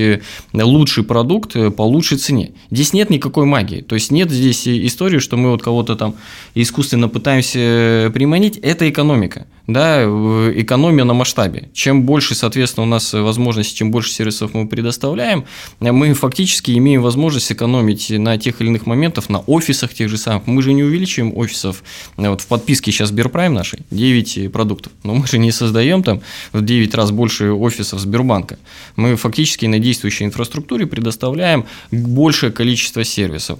лучший 0.53 1.05
продукт 1.05 1.50
по 1.55 1.83
лучшей 1.83 2.19
цене. 2.19 2.53
Здесь 2.71 2.93
нет 2.93 3.11
никакой 3.11 3.47
магии, 3.47 3.81
то 3.81 3.95
есть 3.95 4.11
нет 4.11 4.31
здесь 4.31 4.67
истории, 4.67 5.19
что 5.19 5.37
мы 5.37 5.51
вот 5.51 5.63
кого-то 5.63 5.97
там 5.97 6.15
искусственно 6.55 7.09
пытаемся 7.09 8.11
приманить, 8.13 8.57
это 8.59 8.89
экономика 8.89 9.47
да, 9.73 10.03
экономия 10.05 11.05
на 11.05 11.15
масштабе. 11.15 11.69
Чем 11.73 12.03
больше, 12.03 12.35
соответственно, 12.35 12.87
у 12.87 12.89
нас 12.89 13.13
возможностей, 13.13 13.77
чем 13.77 13.91
больше 13.91 14.13
сервисов 14.13 14.55
мы 14.55 14.67
предоставляем, 14.67 15.45
мы 15.81 16.15
фактически 16.15 16.73
имеем 16.73 17.03
возможность 17.03 17.53
экономить 17.53 18.11
на 18.11 18.39
тех 18.39 18.61
или 18.61 18.69
иных 18.69 18.87
моментах, 18.87 19.29
на 19.29 19.41
офисах 19.41 19.95
тех 19.95 20.09
же 20.09 20.17
самых. 20.17 20.47
Мы 20.47 20.63
же 20.63 20.73
не 20.73 20.83
увеличиваем 20.83 21.37
офисов. 21.37 21.83
Вот 22.17 22.41
в 22.41 22.47
подписке 22.47 22.93
сейчас 22.93 23.09
Сберпрайм 23.09 23.55
нашей 23.55 23.81
9 23.91 24.53
продуктов, 24.53 24.93
но 25.03 25.15
мы 25.15 25.27
же 25.27 25.39
не 25.39 25.53
создаем 25.53 26.03
там 26.03 26.21
в 26.53 26.65
9 26.65 26.95
раз 26.95 27.11
больше 27.11 27.53
офисов 27.53 28.01
Сбербанка. 28.01 28.59
Мы 28.97 29.17
фактически 29.17 29.67
на 29.67 29.79
действующей 29.79 30.27
инфраструктуре 30.27 30.87
предоставляем 30.87 31.67
большее 31.91 32.53
количество 32.53 33.05
сервисов. 33.05 33.59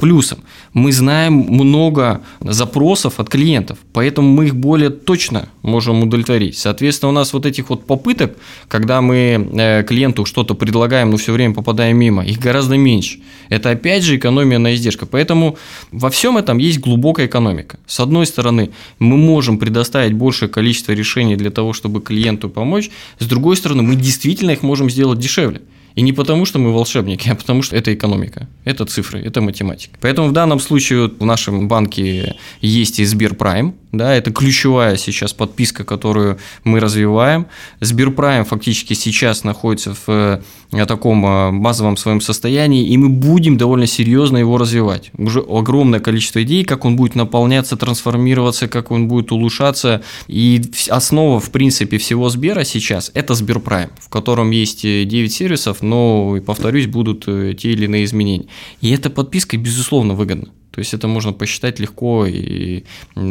Плюсом, 0.00 0.44
мы 0.72 0.92
знаем 0.92 1.34
много 1.34 2.22
запросов 2.40 3.20
от 3.20 3.28
клиентов, 3.28 3.78
поэтому 3.92 4.28
мы 4.28 4.46
их 4.46 4.56
более 4.56 4.90
точно 4.90 5.43
можем 5.62 6.02
удовлетворить. 6.02 6.58
Соответственно, 6.58 7.10
у 7.10 7.12
нас 7.12 7.32
вот 7.32 7.46
этих 7.46 7.70
вот 7.70 7.86
попыток, 7.86 8.36
когда 8.68 9.00
мы 9.00 9.48
э, 9.52 9.84
клиенту 9.84 10.24
что-то 10.24 10.54
предлагаем, 10.54 11.10
но 11.10 11.16
все 11.16 11.32
время 11.32 11.54
попадаем 11.54 11.96
мимо, 11.96 12.24
их 12.24 12.38
гораздо 12.38 12.76
меньше. 12.76 13.20
Это 13.48 13.70
опять 13.70 14.02
же 14.02 14.16
экономия 14.16 14.58
на 14.58 14.74
издержках. 14.74 15.08
Поэтому 15.10 15.56
во 15.92 16.10
всем 16.10 16.36
этом 16.36 16.58
есть 16.58 16.80
глубокая 16.80 17.26
экономика. 17.26 17.78
С 17.86 18.00
одной 18.00 18.26
стороны, 18.26 18.70
мы 18.98 19.16
можем 19.16 19.58
предоставить 19.58 20.14
большее 20.14 20.48
количество 20.48 20.92
решений 20.92 21.36
для 21.36 21.50
того, 21.50 21.72
чтобы 21.72 22.00
клиенту 22.00 22.48
помочь. 22.48 22.90
С 23.18 23.26
другой 23.26 23.56
стороны, 23.56 23.82
мы 23.82 23.96
действительно 23.96 24.52
их 24.52 24.62
можем 24.62 24.90
сделать 24.90 25.18
дешевле. 25.18 25.60
И 25.94 26.02
не 26.02 26.12
потому, 26.12 26.44
что 26.44 26.58
мы 26.58 26.72
волшебники, 26.72 27.28
а 27.32 27.34
потому, 27.34 27.62
что 27.62 27.76
это 27.76 27.94
экономика, 27.94 28.48
это 28.64 28.84
цифры, 28.84 29.20
это 29.20 29.40
математика. 29.40 29.96
Поэтому 30.00 30.28
в 30.28 30.32
данном 30.32 30.60
случае 30.60 31.08
в 31.08 31.24
нашем 31.24 31.68
банке 31.68 32.36
есть 32.60 33.00
и 33.00 33.04
Сберпрайм, 33.04 33.74
да, 33.96 34.14
это 34.14 34.32
ключевая 34.32 34.96
сейчас 34.96 35.32
подписка, 35.32 35.84
которую 35.84 36.38
мы 36.64 36.80
развиваем. 36.80 37.46
Сберпрайм 37.80 38.44
фактически 38.44 38.94
сейчас 38.94 39.44
находится 39.44 39.94
в 39.94 40.40
э, 40.72 40.86
таком 40.86 41.24
э, 41.24 41.52
базовом 41.52 41.96
своем 41.96 42.20
состоянии, 42.20 42.88
и 42.88 42.96
мы 42.96 43.08
будем 43.08 43.56
довольно 43.56 43.86
серьезно 43.86 44.38
его 44.38 44.58
развивать. 44.58 45.10
Уже 45.16 45.40
огромное 45.40 46.00
количество 46.00 46.42
идей, 46.42 46.64
как 46.64 46.84
он 46.84 46.96
будет 46.96 47.14
наполняться, 47.14 47.76
трансформироваться, 47.76 48.68
как 48.68 48.90
он 48.90 49.06
будет 49.06 49.30
улучшаться. 49.32 50.02
И 50.26 50.62
основа, 50.88 51.38
в 51.38 51.50
принципе, 51.50 51.98
всего 51.98 52.28
Сбера 52.28 52.64
сейчас– 52.64 53.10
это 53.14 53.34
Сберпрайм, 53.34 53.90
в 54.00 54.08
котором 54.08 54.50
есть 54.50 54.82
9 54.82 55.14
э, 55.14 55.32
сервисов, 55.32 55.82
но, 55.84 56.40
повторюсь, 56.44 56.86
будут 56.86 57.24
те 57.24 57.70
или 57.70 57.84
иные 57.84 58.04
изменения. 58.04 58.46
И 58.80 58.90
эта 58.90 59.10
подписка, 59.10 59.56
безусловно, 59.56 60.14
выгодна. 60.14 60.48
То 60.74 60.80
есть 60.80 60.92
это 60.92 61.06
можно 61.06 61.32
посчитать 61.32 61.78
легко, 61.78 62.26
и 62.26 62.82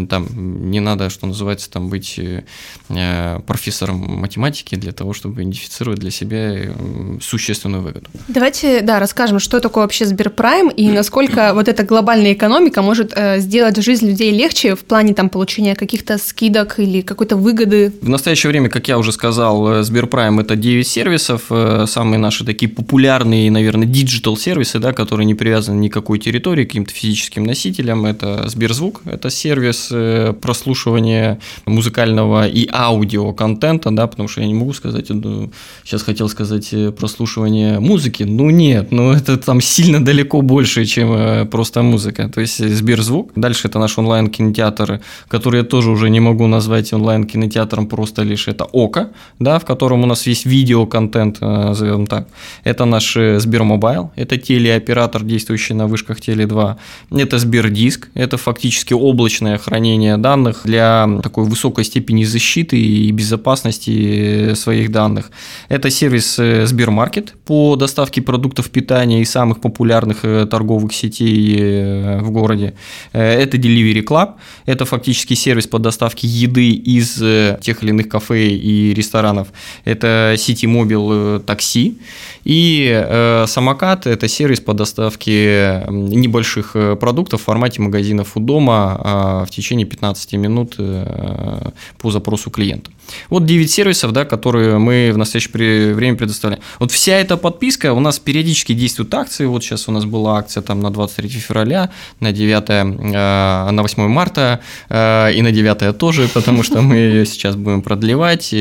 там 0.09 0.27
не 0.71 0.79
надо, 0.79 1.09
что 1.09 1.27
называется, 1.27 1.69
там 1.69 1.89
быть 1.89 2.17
э, 2.17 3.39
профессором 3.45 3.97
математики 3.97 4.75
для 4.75 4.93
того, 4.93 5.11
чтобы 5.11 5.41
идентифицировать 5.41 5.99
для 5.99 6.09
себя 6.09 6.53
э, 6.53 6.73
существенную 7.21 7.83
выгоду. 7.83 8.07
Давайте, 8.29 8.79
да, 8.79 8.99
расскажем, 8.99 9.39
что 9.39 9.59
такое 9.59 9.83
вообще 9.83 10.05
Сберпрайм 10.05 10.69
и 10.69 10.89
насколько 10.89 11.51
вот 11.53 11.67
эта 11.67 11.83
глобальная 11.83 12.31
экономика 12.31 12.81
может 12.81 13.11
э, 13.13 13.39
сделать 13.41 13.75
жизнь 13.75 14.07
людей 14.07 14.31
легче 14.31 14.75
в 14.75 14.85
плане 14.85 15.13
там 15.13 15.29
получения 15.29 15.75
каких-то 15.75 16.17
скидок 16.17 16.79
или 16.79 17.01
какой-то 17.01 17.35
выгоды. 17.35 17.91
В 18.01 18.07
настоящее 18.07 18.51
время, 18.51 18.69
как 18.69 18.87
я 18.87 18.97
уже 18.97 19.11
сказал, 19.11 19.83
Сберпрайм 19.83 20.39
это 20.39 20.55
9 20.55 20.87
сервисов, 20.87 21.51
самые 21.87 22.19
наши 22.19 22.45
такие 22.45 22.71
популярные, 22.71 23.51
наверное, 23.51 23.85
digital 23.85 24.37
сервисы, 24.37 24.79
да, 24.79 24.93
которые 24.93 25.25
не 25.25 25.35
привязаны 25.35 25.77
ни 25.79 25.89
к 25.89 25.93
какой 25.93 26.19
территории, 26.19 26.63
к 26.63 26.69
каким-то 26.69 26.93
физическим 26.93 27.32
физическим 27.33 27.43
носителям. 27.43 28.05
Это 28.05 28.47
Сберзвук, 28.47 29.01
это 29.05 29.29
сервис 29.29 29.89
э, 29.91 30.33
прослушивания 30.41 31.39
музыкального 31.65 32.47
и 32.47 32.67
аудио 32.71 33.33
контента, 33.33 33.91
да, 33.91 34.07
потому 34.07 34.29
что 34.29 34.41
я 34.41 34.47
не 34.47 34.53
могу 34.53 34.73
сказать, 34.73 35.09
ну, 35.09 35.49
сейчас 35.83 36.03
хотел 36.03 36.29
сказать 36.29 36.73
э, 36.73 36.91
прослушивание 36.91 37.79
музыки, 37.79 38.23
ну 38.23 38.51
нет, 38.51 38.91
ну 38.91 39.11
это 39.11 39.37
там 39.37 39.61
сильно 39.61 39.99
далеко 39.99 40.41
больше, 40.41 40.85
чем 40.85 41.11
э, 41.13 41.45
просто 41.45 41.83
музыка. 41.83 42.29
То 42.29 42.41
есть 42.41 42.59
Сберзвук. 42.59 43.31
Дальше 43.35 43.67
это 43.67 43.79
наш 43.79 43.97
онлайн-кинотеатр, 43.97 44.99
который 45.27 45.57
я 45.57 45.63
тоже 45.63 45.89
уже 45.89 46.09
не 46.09 46.19
могу 46.19 46.47
назвать 46.47 46.93
онлайн-кинотеатром, 46.93 47.87
просто 47.87 48.23
лишь 48.23 48.47
это 48.47 48.65
Okko, 48.73 49.09
да, 49.39 49.57
в 49.57 49.65
котором 49.65 50.03
у 50.03 50.05
нас 50.05 50.27
весь 50.27 50.45
видеоконтент, 50.45 51.41
назовем 51.41 52.05
так. 52.05 52.27
Это 52.65 52.85
наш 52.85 53.17
Сбермобайл, 53.37 54.11
это 54.15 54.37
телеоператор, 54.37 55.23
действующий 55.23 55.75
на 55.75 55.87
вышках 55.87 56.19
Теле2 56.19 56.75
это 57.23 57.39
Сбердиск, 57.39 58.09
это 58.13 58.37
фактически 58.37 58.93
облачное 58.93 59.57
хранение 59.57 60.17
данных 60.17 60.61
для 60.65 61.09
такой 61.23 61.45
высокой 61.45 61.85
степени 61.85 62.23
защиты 62.25 62.77
и 62.77 63.11
безопасности 63.11 64.53
своих 64.53 64.91
данных. 64.91 65.31
Это 65.69 65.89
сервис 65.89 66.37
э, 66.39 66.65
Сбермаркет 66.67 67.33
по 67.45 67.75
доставке 67.75 68.21
продуктов 68.21 68.69
питания 68.69 69.21
и 69.21 69.25
самых 69.25 69.61
популярных 69.61 70.19
э, 70.23 70.45
торговых 70.45 70.93
сетей 70.93 71.57
э, 71.59 72.19
в 72.21 72.31
городе. 72.31 72.73
Это 73.13 73.57
Delivery 73.57 74.03
Club, 74.03 74.33
это 74.65 74.85
фактически 74.85 75.33
сервис 75.33 75.67
по 75.67 75.79
доставке 75.79 76.27
еды 76.27 76.71
из 76.71 77.15
тех 77.61 77.83
или 77.83 77.89
иных 77.89 78.09
кафе 78.09 78.49
и 78.49 78.93
ресторанов. 78.93 79.47
Это 79.85 80.35
City 80.35 80.67
Mobile 80.67 81.39
такси. 81.39 81.97
И 82.43 83.45
Самокат– 83.47 84.05
это 84.07 84.27
сервис 84.27 84.59
по 84.59 84.73
доставке 84.73 85.85
небольших 85.89 86.75
продуктов 86.99 87.12
в 87.13 87.37
формате 87.37 87.81
магазинов 87.81 88.35
у 88.35 88.39
дома 88.39 88.99
а, 88.99 89.45
в 89.45 89.49
течение 89.49 89.85
15 89.85 90.33
минут 90.33 90.75
э, 90.77 91.71
по 91.97 92.11
запросу 92.11 92.49
клиента. 92.49 92.91
Вот 93.29 93.45
9 93.45 93.69
сервисов, 93.69 94.11
да, 94.11 94.25
которые 94.25 94.77
мы 94.77 95.11
в 95.13 95.17
настоящее 95.17 95.93
время 95.93 96.17
предоставляем. 96.17 96.63
Вот 96.79 96.91
вся 96.91 97.13
эта 97.13 97.37
подписка, 97.37 97.93
у 97.93 97.99
нас 97.99 98.19
периодически 98.19 98.73
действуют 98.73 99.13
акции. 99.13 99.45
Вот 99.45 99.63
сейчас 99.63 99.87
у 99.87 99.91
нас 99.91 100.05
была 100.05 100.37
акция 100.37 100.63
там 100.63 100.81
на 100.81 100.91
23 100.91 101.29
февраля, 101.29 101.91
на 102.19 102.31
9, 102.31 102.63
э, 102.69 103.71
на 103.71 103.81
8 103.81 104.07
марта 104.07 104.59
э, 104.89 105.33
и 105.33 105.41
на 105.41 105.51
9 105.51 105.97
тоже, 105.97 106.29
потому 106.33 106.63
что 106.63 106.81
мы 106.81 106.95
ее 107.13 107.25
сейчас 107.25 107.55
будем 107.55 107.81
продлевать. 107.81 108.53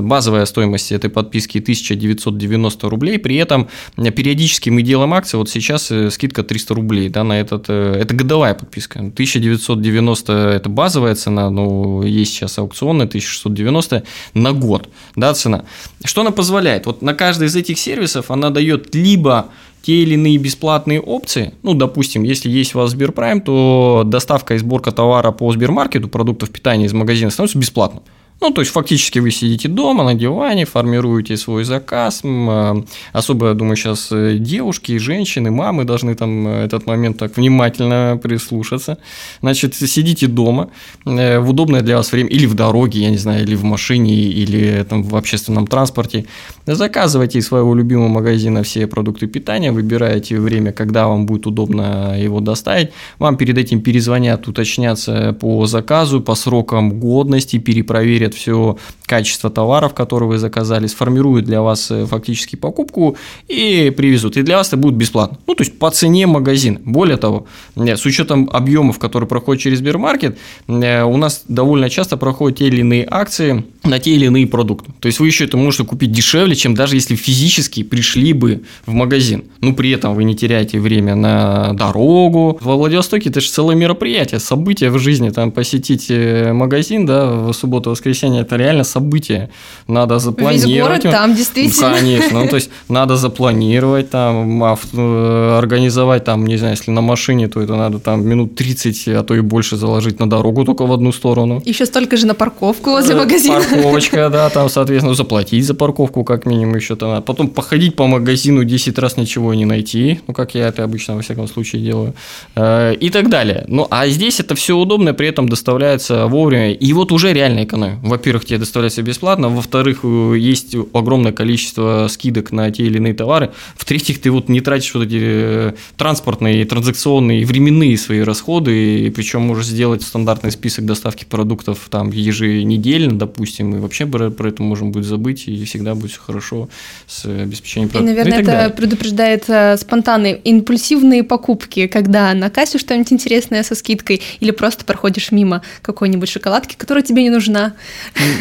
Базовая 0.00 0.46
стоимость 0.46 0.92
этой 0.92 1.10
подписки 1.10 1.58
1990 1.58 2.88
рублей. 2.88 3.18
При 3.18 3.36
этом 3.36 3.68
периодически 3.96 4.70
мы 4.70 4.82
делаем 4.82 5.14
акции. 5.14 5.36
Вот 5.36 5.50
сейчас 5.50 5.92
скидка 6.10 6.42
300 6.42 6.74
рублей 6.74 7.08
да, 7.08 7.24
на 7.24 7.40
этот. 7.40 7.66
Это 7.78 8.14
годовая 8.14 8.54
подписка. 8.54 9.00
1990 9.00 10.32
это 10.32 10.68
базовая 10.68 11.14
цена, 11.14 11.50
но 11.50 12.02
есть 12.04 12.32
сейчас 12.32 12.58
аукционная 12.58 13.06
1690 13.06 13.68
90 13.68 14.04
на 14.34 14.52
год, 14.52 14.88
да, 15.16 15.34
цена. 15.34 15.64
Что 16.04 16.22
она 16.22 16.30
позволяет? 16.30 16.86
Вот 16.86 17.02
на 17.02 17.14
каждый 17.14 17.48
из 17.48 17.56
этих 17.56 17.78
сервисов 17.78 18.30
она 18.30 18.50
дает 18.50 18.94
либо 18.94 19.48
те 19.82 20.02
или 20.02 20.14
иные 20.14 20.38
бесплатные 20.38 21.00
опции, 21.00 21.54
ну, 21.62 21.74
допустим, 21.74 22.24
если 22.24 22.50
есть 22.50 22.74
у 22.74 22.78
вас 22.78 22.90
Сберпрайм, 22.90 23.40
то 23.40 24.02
доставка 24.04 24.54
и 24.54 24.58
сборка 24.58 24.90
товара 24.90 25.30
по 25.30 25.50
Сбермаркету, 25.52 26.08
продуктов 26.08 26.50
питания 26.50 26.86
из 26.86 26.92
магазина 26.92 27.30
становится 27.30 27.58
бесплатно. 27.58 28.02
Ну, 28.40 28.50
то 28.50 28.60
есть, 28.60 28.70
фактически 28.70 29.18
вы 29.18 29.32
сидите 29.32 29.68
дома 29.68 30.04
на 30.04 30.14
диване, 30.14 30.64
формируете 30.64 31.36
свой 31.36 31.64
заказ. 31.64 32.20
А, 32.24 32.76
особо, 33.12 33.48
я 33.48 33.54
думаю, 33.54 33.76
сейчас 33.76 34.12
э, 34.12 34.36
девушки, 34.38 34.98
женщины, 34.98 35.50
мамы 35.50 35.84
должны 35.84 36.14
там 36.14 36.46
э, 36.46 36.64
этот 36.64 36.86
момент 36.86 37.18
так 37.18 37.36
внимательно 37.36 38.16
прислушаться. 38.22 38.98
Значит, 39.42 39.74
сидите 39.74 40.28
дома 40.28 40.70
э, 41.04 41.40
в 41.40 41.50
удобное 41.50 41.82
для 41.82 41.96
вас 41.96 42.12
время, 42.12 42.30
или 42.30 42.46
в 42.46 42.54
дороге, 42.54 43.00
я 43.00 43.10
не 43.10 43.18
знаю, 43.18 43.42
или 43.42 43.56
в 43.56 43.64
машине, 43.64 44.14
или 44.14 44.86
там 44.88 45.02
в 45.02 45.16
общественном 45.16 45.66
транспорте. 45.66 46.26
Заказывайте 46.64 47.40
из 47.40 47.46
своего 47.48 47.74
любимого 47.74 48.08
магазина 48.08 48.62
все 48.62 48.86
продукты 48.86 49.26
питания, 49.26 49.72
выбираете 49.72 50.38
время, 50.38 50.72
когда 50.72 51.08
вам 51.08 51.26
будет 51.26 51.46
удобно 51.48 52.14
его 52.16 52.38
доставить. 52.38 52.90
Вам 53.18 53.36
перед 53.36 53.58
этим 53.58 53.80
перезвонят, 53.80 54.46
уточнятся 54.46 55.32
по 55.40 55.66
заказу, 55.66 56.20
по 56.20 56.36
срокам 56.36 57.00
годности, 57.00 57.58
перепроверят 57.58 58.27
проверят 58.28 58.34
все 58.34 58.76
качество 59.08 59.50
товаров, 59.50 59.94
которые 59.94 60.28
вы 60.28 60.38
заказали, 60.38 60.86
сформируют 60.86 61.46
для 61.46 61.62
вас 61.62 61.90
э, 61.90 62.06
фактически 62.06 62.56
покупку 62.56 63.16
и 63.48 63.92
привезут. 63.96 64.36
И 64.36 64.42
для 64.42 64.56
вас 64.56 64.68
это 64.68 64.76
будет 64.76 64.94
бесплатно. 64.94 65.38
Ну, 65.46 65.54
то 65.54 65.64
есть 65.64 65.78
по 65.78 65.90
цене 65.90 66.26
магазина. 66.26 66.78
Более 66.84 67.16
того, 67.16 67.46
э, 67.76 67.96
с 67.96 68.04
учетом 68.06 68.50
объемов, 68.52 68.98
которые 68.98 69.26
проходят 69.26 69.62
через 69.62 69.78
Сбермаркет, 69.78 70.36
э, 70.68 71.02
у 71.04 71.16
нас 71.16 71.44
довольно 71.48 71.88
часто 71.88 72.18
проходят 72.18 72.58
те 72.58 72.66
или 72.66 72.80
иные 72.80 73.08
акции 73.10 73.64
на 73.84 73.98
те 73.98 74.10
или 74.10 74.26
иные 74.26 74.46
продукты. 74.46 74.92
То 75.00 75.06
есть 75.06 75.20
вы 75.20 75.28
еще 75.28 75.44
это 75.44 75.56
можете 75.56 75.84
купить 75.84 76.12
дешевле, 76.12 76.54
чем 76.54 76.74
даже 76.74 76.96
если 76.96 77.16
физически 77.16 77.82
пришли 77.82 78.34
бы 78.34 78.60
в 78.86 78.92
магазин. 78.92 79.44
Ну, 79.62 79.74
при 79.74 79.90
этом 79.90 80.14
вы 80.14 80.24
не 80.24 80.34
теряете 80.34 80.80
время 80.80 81.14
на 81.14 81.72
дорогу. 81.72 82.58
Во 82.60 82.76
Владивостоке 82.76 83.30
это 83.30 83.40
же 83.40 83.48
целое 83.48 83.74
мероприятие, 83.74 84.40
событие 84.40 84.90
в 84.90 84.98
жизни. 84.98 85.30
Там 85.30 85.50
посетить 85.50 86.12
магазин, 86.52 87.06
да, 87.06 87.30
в 87.30 87.52
субботу-воскресенье 87.54 88.17
воскресенье 88.18 88.42
это 88.42 88.56
реально 88.56 88.84
событие. 88.84 89.48
Надо 89.86 90.18
запланировать. 90.18 90.66
Весь 90.66 90.82
город 90.82 91.02
там 91.02 91.34
действительно. 91.34 91.94
Конечно. 91.94 92.40
Ну, 92.40 92.48
то 92.48 92.56
есть 92.56 92.70
надо 92.88 93.16
запланировать 93.16 94.10
там, 94.10 94.62
э, 94.62 95.58
организовать 95.58 96.24
там, 96.24 96.46
не 96.46 96.58
знаю, 96.58 96.74
если 96.76 96.90
на 96.90 97.00
машине, 97.00 97.48
то 97.48 97.60
это 97.60 97.76
надо 97.76 97.98
там 97.98 98.26
минут 98.26 98.54
30, 98.54 99.08
а 99.08 99.22
то 99.22 99.34
и 99.34 99.40
больше 99.40 99.76
заложить 99.76 100.20
на 100.20 100.28
дорогу 100.28 100.64
только 100.64 100.86
в 100.86 100.92
одну 100.92 101.12
сторону. 101.12 101.62
Еще 101.64 101.86
столько 101.86 102.16
же 102.16 102.26
на 102.26 102.34
парковку 102.34 102.90
возле 102.90 103.14
э, 103.14 103.18
магазина. 103.18 103.60
Парковочка, 103.60 104.28
да, 104.32 104.50
там, 104.50 104.68
соответственно, 104.68 105.14
заплатить 105.14 105.64
за 105.64 105.74
парковку 105.74 106.24
как 106.24 106.46
минимум 106.46 106.76
еще 106.76 106.96
там. 106.96 107.10
А 107.10 107.20
потом 107.20 107.48
походить 107.48 107.96
по 107.96 108.06
магазину 108.06 108.64
10 108.64 108.98
раз 108.98 109.16
ничего 109.16 109.54
не 109.54 109.64
найти, 109.64 110.20
ну, 110.26 110.34
как 110.34 110.54
я 110.54 110.68
это 110.68 110.84
обычно 110.84 111.14
во 111.14 111.22
всяком 111.22 111.48
случае 111.48 111.82
делаю, 111.82 112.14
э, 112.56 112.94
и 112.94 113.10
так 113.10 113.28
далее. 113.28 113.64
Ну, 113.68 113.86
а 113.90 114.08
здесь 114.08 114.40
это 114.40 114.54
все 114.54 114.76
удобно, 114.76 115.14
при 115.14 115.28
этом 115.28 115.48
доставляется 115.48 116.26
вовремя. 116.26 116.72
И 116.72 116.92
вот 116.92 117.12
уже 117.12 117.32
реальная 117.32 117.64
экономия 117.64 117.98
во-первых, 118.08 118.44
тебе 118.44 118.58
доставляется 118.58 119.02
бесплатно, 119.02 119.48
во-вторых, 119.48 120.04
есть 120.04 120.74
огромное 120.92 121.32
количество 121.32 122.06
скидок 122.08 122.52
на 122.52 122.70
те 122.70 122.84
или 122.84 122.98
иные 122.98 123.14
товары, 123.14 123.52
в-третьих, 123.76 124.20
ты 124.20 124.30
вот 124.30 124.48
не 124.48 124.60
тратишь 124.60 124.94
вот 124.94 125.04
эти 125.04 125.18
э, 125.20 125.72
транспортные, 125.96 126.64
транзакционные, 126.64 127.44
временные 127.46 127.96
свои 127.96 128.20
расходы, 128.20 129.06
и 129.06 129.10
причем 129.10 129.42
можешь 129.42 129.66
сделать 129.66 130.02
стандартный 130.02 130.50
список 130.50 130.84
доставки 130.84 131.24
продуктов 131.24 131.88
там 131.90 132.10
еженедельно, 132.10 133.18
допустим, 133.18 133.76
и 133.76 133.78
вообще 133.78 134.06
про, 134.06 134.30
про 134.30 134.48
это 134.48 134.62
можем 134.62 134.92
будет 134.92 135.04
забыть, 135.04 135.48
и 135.48 135.64
всегда 135.64 135.94
будет 135.94 136.10
все 136.12 136.20
хорошо 136.20 136.68
с 137.06 137.24
обеспечением 137.24 137.90
продуктов. 137.90 138.14
И, 138.14 138.18
наверное, 138.18 138.32
ну, 138.32 138.38
и 138.38 138.42
это 138.42 138.52
далее. 138.52 138.76
предупреждает 138.76 139.44
э, 139.48 139.76
спонтанные, 139.76 140.36
импульсивные 140.36 141.22
покупки, 141.22 141.86
когда 141.86 142.32
на 142.34 142.50
кассе 142.50 142.78
что-нибудь 142.78 143.12
интересное 143.12 143.62
со 143.62 143.74
скидкой, 143.74 144.22
или 144.40 144.50
просто 144.50 144.84
проходишь 144.84 145.32
мимо 145.32 145.62
какой-нибудь 145.82 146.28
шоколадки, 146.28 146.74
которая 146.76 147.04
тебе 147.04 147.22
не 147.22 147.30
нужна. 147.30 147.74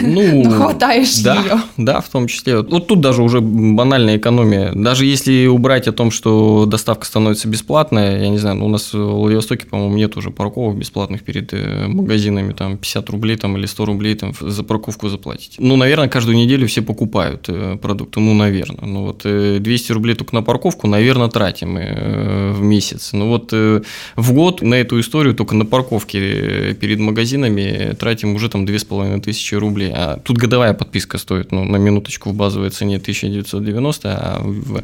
Ну, 0.02 0.44
хватаешь 0.52 1.22
да, 1.22 1.36
ее. 1.36 1.62
Да, 1.78 2.02
в 2.02 2.10
том 2.10 2.28
числе. 2.28 2.62
Вот 2.62 2.88
тут 2.88 3.02
даже 3.02 3.22
уже 3.22 3.42
банальная 3.42 4.18
экономия. 4.18 4.72
Даже 4.74 5.06
если 5.06 5.48
убрать 5.48 5.88
о 5.88 5.92
том, 5.92 6.12
что 6.12 6.66
доставка 6.66 7.06
становится 7.06 7.48
бесплатная, 7.48 8.22
я 8.22 8.30
не 8.30 8.38
знаю, 8.38 8.58
ну, 8.58 8.66
у 8.66 8.70
нас 8.70 8.94
в 8.94 8.98
Владивостоке, 8.98 9.66
по-моему, 9.66 9.96
нет 9.98 10.18
уже 10.18 10.32
парковок 10.32 10.78
бесплатных 10.78 11.24
перед 11.24 11.54
э, 11.54 11.88
магазинами, 11.88 12.54
там 12.54 12.78
50 12.78 13.10
рублей 13.10 13.38
там, 13.38 13.58
или 13.58 13.66
100 13.66 13.86
рублей 13.86 14.16
там, 14.16 14.34
за 14.40 14.64
парковку 14.64 15.10
заплатить. 15.10 15.56
Ну, 15.60 15.76
наверное, 15.76 16.10
каждую 16.10 16.38
неделю 16.38 16.68
все 16.68 16.82
покупают 16.82 17.46
э, 17.50 17.78
продукты, 17.82 18.20
ну, 18.20 18.34
наверное. 18.34 18.86
Ну, 18.86 19.06
вот 19.06 19.24
200 19.24 19.92
э, 19.92 19.94
рублей 19.94 20.16
только 20.16 20.36
на 20.36 20.42
парковку, 20.42 20.88
наверное, 20.88 21.28
тратим 21.28 21.74
мы 21.74 22.54
в 22.54 22.62
месяц. 22.62 23.14
Ну, 23.14 23.28
вот 23.28 23.52
в 23.52 24.34
год 24.34 24.62
на 24.62 24.76
эту 24.76 25.00
историю 25.00 25.36
только 25.36 25.56
на 25.56 25.66
парковке 25.66 26.74
перед 26.74 27.00
магазинами 27.00 27.96
тратим 28.00 28.36
уже 28.36 28.50
там 28.50 28.66
2500 28.66 29.28
рублей. 29.56 29.92
А 29.94 30.18
тут 30.18 30.38
годовая 30.38 30.74
подписка 30.74 31.18
стоит, 31.18 31.51
ну, 31.51 31.63
на 31.63 31.77
минуточку 31.77 32.30
в 32.30 32.34
базовой 32.34 32.70
цене 32.70 32.98
1990, 32.98 34.10
а 34.10 34.42
в 34.44 34.84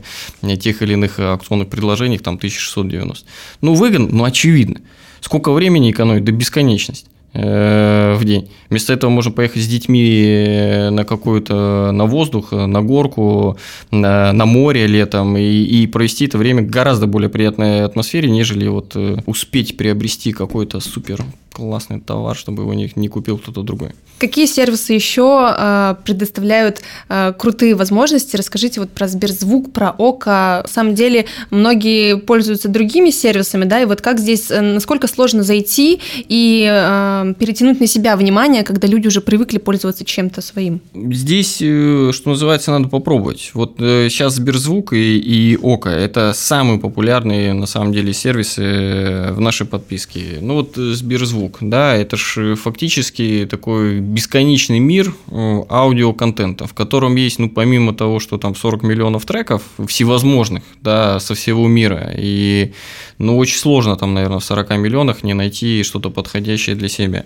тех 0.58 0.82
или 0.82 0.93
иных 0.93 1.20
акционных 1.20 1.70
предложениях 1.70 2.22
там 2.22 2.36
1690. 2.36 3.25
Ну, 3.62 3.74
выгодно, 3.74 4.10
ну, 4.12 4.24
очевидно. 4.24 4.82
Сколько 5.22 5.51
времени 5.51 5.91
экономить? 5.91 6.24
До 6.25 6.32
бесконечности 6.32 7.08
э, 7.08 7.12
в 7.34 8.20
день. 8.24 8.50
Вместо 8.70 8.94
этого 8.94 9.10
можно 9.10 9.32
поехать 9.32 9.63
с 9.63 9.68
детьми 9.68 10.90
на 10.92 11.04
какую-то 11.04 11.92
на 11.92 12.06
воздух, 12.06 12.52
на 12.52 12.82
горку, 12.82 13.58
на, 13.92 14.32
на 14.34 14.46
море 14.46 14.88
летом 14.88 15.36
и, 15.38 15.42
и 15.42 15.88
провести 15.88 16.25
это 16.25 16.38
время 16.38 16.62
гораздо 16.62 17.08
более 17.08 17.30
приятной 17.30 17.84
атмосфере, 17.84 18.30
нежели 18.30 18.68
вот 18.68 18.94
э, 18.96 19.18
успеть 19.25 19.78
приобрести 19.78 20.32
какой-то 20.32 20.80
супер 20.80 21.24
классный 21.54 22.02
товар, 22.02 22.36
чтобы 22.36 22.63
его 22.63 22.74
не, 22.74 22.92
не 22.96 23.08
купил 23.08 23.38
кто-то 23.38 23.62
другой. 23.62 23.92
Какие 24.18 24.46
сервисы 24.46 24.94
еще 24.94 25.54
э, 25.56 25.96
предоставляют 26.04 26.82
э, 27.10 27.34
крутые 27.38 27.75
возможности? 27.75 28.36
Расскажите 28.36 28.80
вот 28.80 28.92
про 28.92 29.08
Сберзвук, 29.08 29.72
про 29.72 29.92
Око. 29.92 30.62
На 30.63 30.70
самом 30.70 30.96
деле 30.96 31.25
многие 31.52 32.18
пользуются 32.18 32.70
другими 32.70 33.12
сервисами, 33.12 33.66
да, 33.66 33.82
и 33.82 33.86
вот 33.86 34.02
как 34.02 34.20
здесь, 34.20 34.50
э, 34.50 34.62
насколько 34.62 35.08
сложно 35.08 35.44
зайти 35.44 36.02
и 36.28 36.68
э, 36.70 37.23
перетянуть 37.38 37.80
на 37.80 37.88
себя 37.88 38.15
внимание, 38.15 38.63
когда 38.63 38.88
люди 38.88 39.08
уже 39.08 39.22
привыкли 39.22 39.58
пользоваться 39.58 40.06
чем-то 40.06 40.42
своим? 40.42 40.82
Здесь, 40.94 41.58
э, 41.62 42.12
что 42.13 42.30
называется, 42.30 42.72
надо 42.72 42.88
попробовать. 42.88 43.51
Вот 43.53 43.75
э, 43.80 44.10
сейчас 44.10 44.36
Сберзвук 44.36 44.94
и, 44.94 45.18
и 45.18 45.58
Око– 45.58 45.89
это 45.92 46.34
самые 46.36 46.80
популярные, 46.80 47.53
на 47.53 47.68
самом 47.68 47.94
деле, 47.94 48.13
сервисы 48.13 49.32
в 49.32 49.39
нашей 49.39 49.68
подписке. 49.68 50.39
Ну 50.42 50.56
вот 50.56 50.75
Сберзвук 50.75 51.44
звук, 51.44 51.58
да, 51.62 51.96
это 51.96 52.18
же 52.18 52.56
фактически 52.56 53.48
такой 53.50 54.00
бесконечный 54.00 54.80
мир 54.80 55.13
э, 55.32 55.63
аудиоконтента, 55.70 56.68
в 56.68 56.74
котором 56.74 57.15
есть, 57.15 57.39
ну, 57.39 57.50
помимо 57.50 57.94
того, 57.94 58.20
что 58.20 58.38
там 58.38 58.56
40 58.56 58.84
миллионов 58.84 59.25
треков 59.25 59.62
всевозможных, 59.88 60.63
да, 60.82 61.20
со 61.20 61.34
всего 61.34 61.68
мира, 61.68 62.13
и, 62.18 62.74
ну, 63.24 63.38
очень 63.38 63.58
сложно 63.58 63.96
там, 63.96 64.13
наверное, 64.13 64.39
в 64.39 64.46
40 64.46 64.70
миллионах 64.77 65.24
не 65.24 65.34
найти 65.34 65.84
что-то 65.84 66.10
подходящее 66.10 66.75
для 66.75 66.89
себя. 66.89 67.25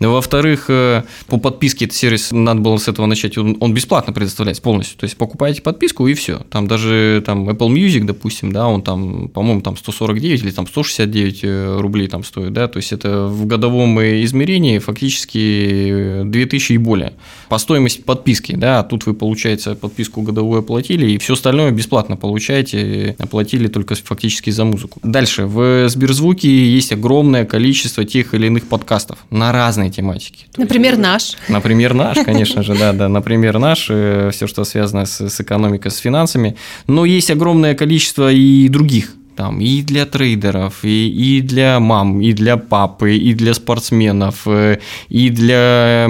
Во-вторых, 0.00 0.66
э, 0.68 1.02
по 1.26 1.38
подписке 1.38 1.84
этот 1.84 1.96
сервис, 1.96 2.32
надо 2.32 2.60
было 2.60 2.78
с 2.78 2.88
этого 2.88 3.04
начать, 3.04 3.36
он, 3.36 3.58
он 3.60 3.74
бесплатно 3.74 4.14
предоставляется 4.14 4.62
полностью. 4.62 4.98
То 4.98 5.04
есть 5.04 5.16
покупаете 5.16 5.60
подписку 5.60 6.06
и 6.06 6.14
все. 6.14 6.38
Там 6.50 6.66
даже 6.66 7.22
там 7.26 7.48
Apple 7.50 7.68
Music, 7.68 8.04
допустим, 8.04 8.50
да, 8.50 8.66
он 8.66 8.82
там, 8.82 9.28
по-моему, 9.28 9.60
там 9.60 9.76
149 9.76 10.42
или 10.42 10.50
там 10.50 10.66
169 10.66 11.40
э, 11.42 11.80
рублей 11.80 12.08
там 12.08 12.24
стоит, 12.24 12.52
да, 12.54 12.66
то 12.66 12.78
есть 12.78 12.92
это 12.92 13.26
в 13.26 13.44
годовом 13.46 14.00
измерении 14.00 14.78
фактически 14.78 16.22
2000 16.24 16.72
и 16.72 16.78
более. 16.78 17.12
По 17.50 17.58
стоимости 17.58 18.00
подписки, 18.00 18.54
да, 18.56 18.80
а 18.80 18.84
тут 18.84 19.04
вы, 19.04 19.12
получается, 19.12 19.74
подписку 19.74 20.22
годовую 20.22 20.60
оплатили, 20.60 21.10
и 21.10 21.18
все 21.18 21.34
остальное 21.34 21.72
бесплатно 21.72 22.16
получаете, 22.16 23.16
оплатили 23.18 23.68
только 23.68 23.94
фактически 23.96 24.48
за 24.48 24.64
музыку. 24.64 24.98
Дальше, 25.02 25.44
в 25.46 25.88
Сберзвуке 25.88 26.48
есть 26.48 26.92
огромное 26.92 27.44
количество 27.44 28.04
тех 28.04 28.32
или 28.34 28.46
иных 28.46 28.66
подкастов 28.66 29.18
на 29.30 29.52
разные 29.52 29.89
разные 29.90 29.92
тематики. 29.92 30.46
Например, 30.56 30.92
есть, 30.92 31.02
наш. 31.02 31.36
Например, 31.48 31.94
наш, 31.94 32.18
конечно 32.24 32.62
же, 32.62 32.74
да, 32.74 32.92
да. 32.92 33.08
Например, 33.08 33.58
наш, 33.58 33.88
э, 33.90 34.30
все, 34.32 34.46
что 34.46 34.64
связано 34.64 35.06
с, 35.06 35.20
с 35.20 35.40
экономикой, 35.40 35.90
с 35.90 35.98
финансами. 35.98 36.56
Но 36.86 37.04
есть 37.04 37.30
огромное 37.30 37.74
количество 37.74 38.30
и 38.30 38.68
других 38.68 39.14
там 39.40 39.58
и 39.58 39.80
для 39.80 40.04
трейдеров, 40.04 40.84
и, 40.84 41.08
и 41.08 41.40
для 41.40 41.80
мам, 41.80 42.20
и 42.20 42.34
для 42.34 42.58
папы, 42.58 43.16
и 43.16 43.32
для 43.32 43.54
спортсменов, 43.54 44.42
э, 44.44 44.80
и 45.08 45.30
для, 45.30 46.08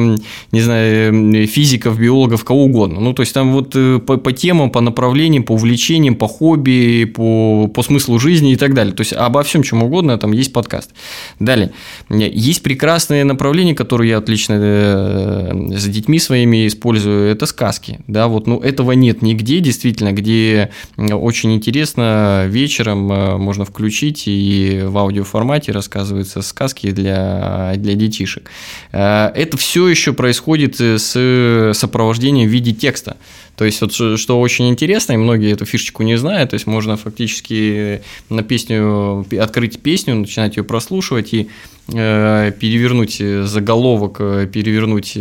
не 0.50 0.60
знаю, 0.60 1.46
физиков, 1.46 1.96
биологов, 1.96 2.42
кого 2.42 2.64
угодно. 2.64 2.98
Ну, 2.98 3.12
то 3.12 3.22
есть 3.22 3.32
там 3.32 3.52
вот 3.52 3.76
э, 3.76 4.00
по, 4.00 4.16
по 4.16 4.32
темам, 4.32 4.70
по 4.70 4.80
направлениям, 4.80 5.44
по 5.44 5.52
увлечениям, 5.52 6.16
по 6.16 6.26
хобби, 6.26 7.04
по, 7.04 7.68
по 7.68 7.82
смыслу 7.84 8.18
жизни 8.18 8.52
и 8.52 8.56
так 8.56 8.74
далее. 8.74 8.94
То 8.94 9.02
есть 9.02 9.12
обо 9.12 9.44
всем 9.44 9.62
чем 9.62 9.84
угодно 9.84 10.18
там 10.18 10.32
есть 10.32 10.52
подкаст. 10.52 10.90
Далее. 11.38 11.70
Есть 12.08 12.64
прекрасные 12.64 13.22
направления, 13.22 13.76
которые 13.76 14.10
я 14.10 14.18
отлично 14.18 14.58
э, 14.60 15.76
с 15.78 15.86
детьми 15.86 16.18
своими 16.18 16.66
использую. 16.66 17.30
Это 17.30 17.46
сказки. 17.46 18.00
Да, 18.08 18.26
вот, 18.26 18.48
ну, 18.48 18.58
этого 18.58 18.90
нет 18.90 19.22
нигде, 19.22 19.60
действительно, 19.60 20.10
где 20.10 20.70
очень 20.96 21.52
интересно 21.52 22.46
вечером 22.48 23.19
можно 23.38 23.64
включить, 23.64 24.24
и 24.26 24.82
в 24.84 24.96
аудиоформате 24.98 25.72
рассказываются 25.72 26.42
сказки 26.42 26.90
для, 26.90 27.74
для 27.76 27.94
детишек. 27.94 28.50
Э, 28.92 29.30
это 29.34 29.56
все 29.56 29.88
еще 29.88 30.12
происходит 30.12 30.80
с 30.80 31.72
сопровождением 31.74 32.48
в 32.48 32.52
виде 32.52 32.72
текста. 32.72 33.16
То 33.56 33.64
есть, 33.66 33.80
вот, 33.82 33.92
что 33.92 34.40
очень 34.40 34.70
интересно, 34.70 35.12
и 35.12 35.16
многие 35.16 35.52
эту 35.52 35.66
фишечку 35.66 36.02
не 36.02 36.16
знают, 36.16 36.50
то 36.50 36.54
есть 36.54 36.66
можно 36.66 36.96
фактически 36.96 38.00
на 38.30 38.42
песню, 38.42 39.26
открыть 39.38 39.80
песню, 39.80 40.14
начинать 40.14 40.56
ее 40.56 40.64
прослушивать 40.64 41.34
и 41.34 41.48
э, 41.88 42.52
перевернуть 42.58 43.18
заголовок, 43.18 44.16
э, 44.20 44.48
перевернуть 44.50 45.18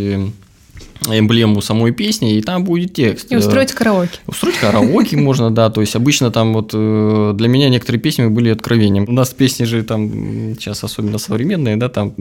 эмблему 1.08 1.62
самой 1.62 1.92
песни, 1.92 2.38
и 2.38 2.42
там 2.42 2.64
будет 2.64 2.94
текст. 2.94 3.32
И 3.32 3.36
устроить 3.36 3.72
караоке. 3.72 4.20
Устроить 4.28 4.58
караоке 4.58 5.18
можно, 5.18 5.52
да. 5.52 5.70
То 5.70 5.82
есть 5.82 5.96
обычно 5.96 6.32
там 6.32 6.54
вот 6.54 6.72
э, 6.74 7.34
для 7.36 7.48
меня 7.48 7.70
некоторые 7.70 8.02
песни 8.02 8.26
были 8.28 8.50
откровением. 8.50 9.06
У 9.08 9.12
нас 9.12 9.30
песни 9.30 9.64
же 9.64 9.84
там 9.84 10.56
сейчас 10.60 10.84
особенно 10.84 11.18
современные, 11.18 11.78
да, 11.78 11.90
там 11.90 12.14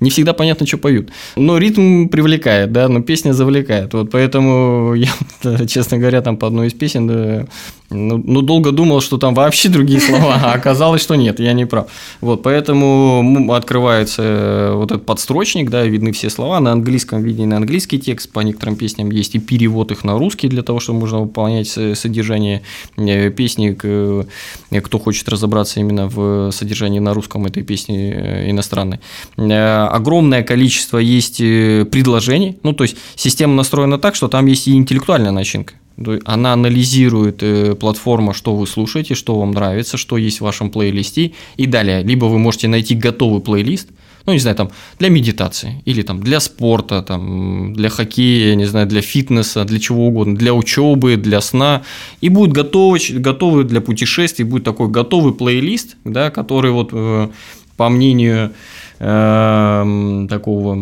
не 0.00 0.10
всегда 0.10 0.32
понятно, 0.32 0.66
что 0.66 0.78
поют. 0.78 1.10
Но 1.36 1.58
ритм 1.58 2.08
привлекает, 2.08 2.72
да, 2.72 2.88
но 2.88 3.00
песня 3.00 3.32
завлекает. 3.32 3.94
Вот 3.94 4.10
поэтому 4.10 4.94
я, 5.42 5.66
честно 5.66 5.98
говоря, 5.98 6.22
там 6.22 6.36
по 6.36 6.46
одной 6.46 6.68
из 6.68 6.74
песен 6.74 7.06
да, 7.06 7.46
ну, 7.90 8.20
ну, 8.24 8.42
долго 8.42 8.72
думал, 8.72 9.00
что 9.00 9.16
там 9.16 9.34
вообще 9.34 9.68
другие 9.68 10.00
слова, 10.00 10.40
а 10.42 10.52
оказалось, 10.54 11.02
что 11.02 11.14
нет, 11.14 11.38
я 11.40 11.52
не 11.52 11.66
прав. 11.66 11.86
Вот, 12.20 12.42
поэтому 12.42 13.52
открывается 13.52 14.22
э, 14.22 14.72
вот 14.74 14.90
этот 14.90 15.06
подстрочник, 15.06 15.70
да, 15.70 15.84
видны 15.84 16.12
все 16.12 16.30
слова, 16.30 16.58
на 16.60 16.72
английском 16.72 17.22
виден 17.22 17.52
английский 17.52 17.98
текст, 17.98 18.32
по 18.32 18.40
некоторым 18.40 18.76
песням 18.76 19.10
есть 19.10 19.34
и 19.34 19.38
перевод 19.38 19.92
их 19.92 20.04
на 20.04 20.18
русский 20.18 20.48
для 20.48 20.62
того, 20.62 20.80
чтобы 20.80 21.00
можно 21.00 21.20
выполнять 21.20 21.68
содержание 21.68 22.62
э, 22.96 23.30
песни, 23.30 23.70
кто 23.72 24.98
хочет 24.98 25.28
разобраться 25.28 25.80
именно 25.80 26.08
в 26.08 26.50
содержании 26.50 26.98
на 26.98 27.14
русском 27.14 27.46
этой 27.46 27.62
песни 27.62 28.12
э, 28.14 28.50
иностранной. 28.50 29.00
Огромное 29.36 30.42
количество 30.42 30.98
есть 30.98 31.38
предложений, 31.38 32.58
ну, 32.62 32.72
то 32.72 32.84
есть 32.84 32.96
система 33.14 33.54
настроена 33.54 33.98
так, 33.98 34.14
что 34.14 34.28
там 34.28 34.46
есть 34.46 34.66
и 34.66 34.74
интеллектуальная 34.74 35.30
начинка. 35.30 35.74
Она 36.24 36.52
анализирует 36.52 37.42
э, 37.42 37.74
платформа, 37.74 38.34
что 38.34 38.54
вы 38.54 38.66
слушаете, 38.66 39.14
что 39.14 39.38
вам 39.38 39.52
нравится, 39.52 39.96
что 39.96 40.18
есть 40.18 40.38
в 40.38 40.44
вашем 40.44 40.70
плейлисте. 40.70 41.32
И 41.56 41.66
далее, 41.66 42.02
либо 42.02 42.26
вы 42.26 42.38
можете 42.38 42.68
найти 42.68 42.94
готовый 42.94 43.40
плейлист, 43.40 43.88
ну, 44.26 44.32
не 44.32 44.40
знаю, 44.40 44.56
там, 44.56 44.70
для 44.98 45.08
медитации, 45.08 45.82
или 45.84 46.02
там 46.02 46.20
для 46.20 46.40
спорта, 46.40 47.00
там, 47.02 47.72
для 47.72 47.88
хоккея, 47.88 48.56
не 48.56 48.64
знаю, 48.66 48.86
для 48.86 49.00
фитнеса, 49.00 49.64
для 49.64 49.78
чего 49.78 50.08
угодно, 50.08 50.36
для 50.36 50.52
учебы, 50.52 51.16
для 51.16 51.40
сна, 51.40 51.82
и 52.20 52.28
будет 52.28 52.52
готовый, 52.52 53.00
готовый 53.12 53.64
для 53.64 53.80
путешествий, 53.80 54.44
будет 54.44 54.64
такой 54.64 54.88
готовый 54.88 55.32
плейлист, 55.32 55.96
да, 56.04 56.30
который 56.30 56.72
вот, 56.72 56.90
э, 56.92 57.28
по 57.76 57.88
мнению 57.88 58.52
э, 58.98 60.26
такого 60.28 60.76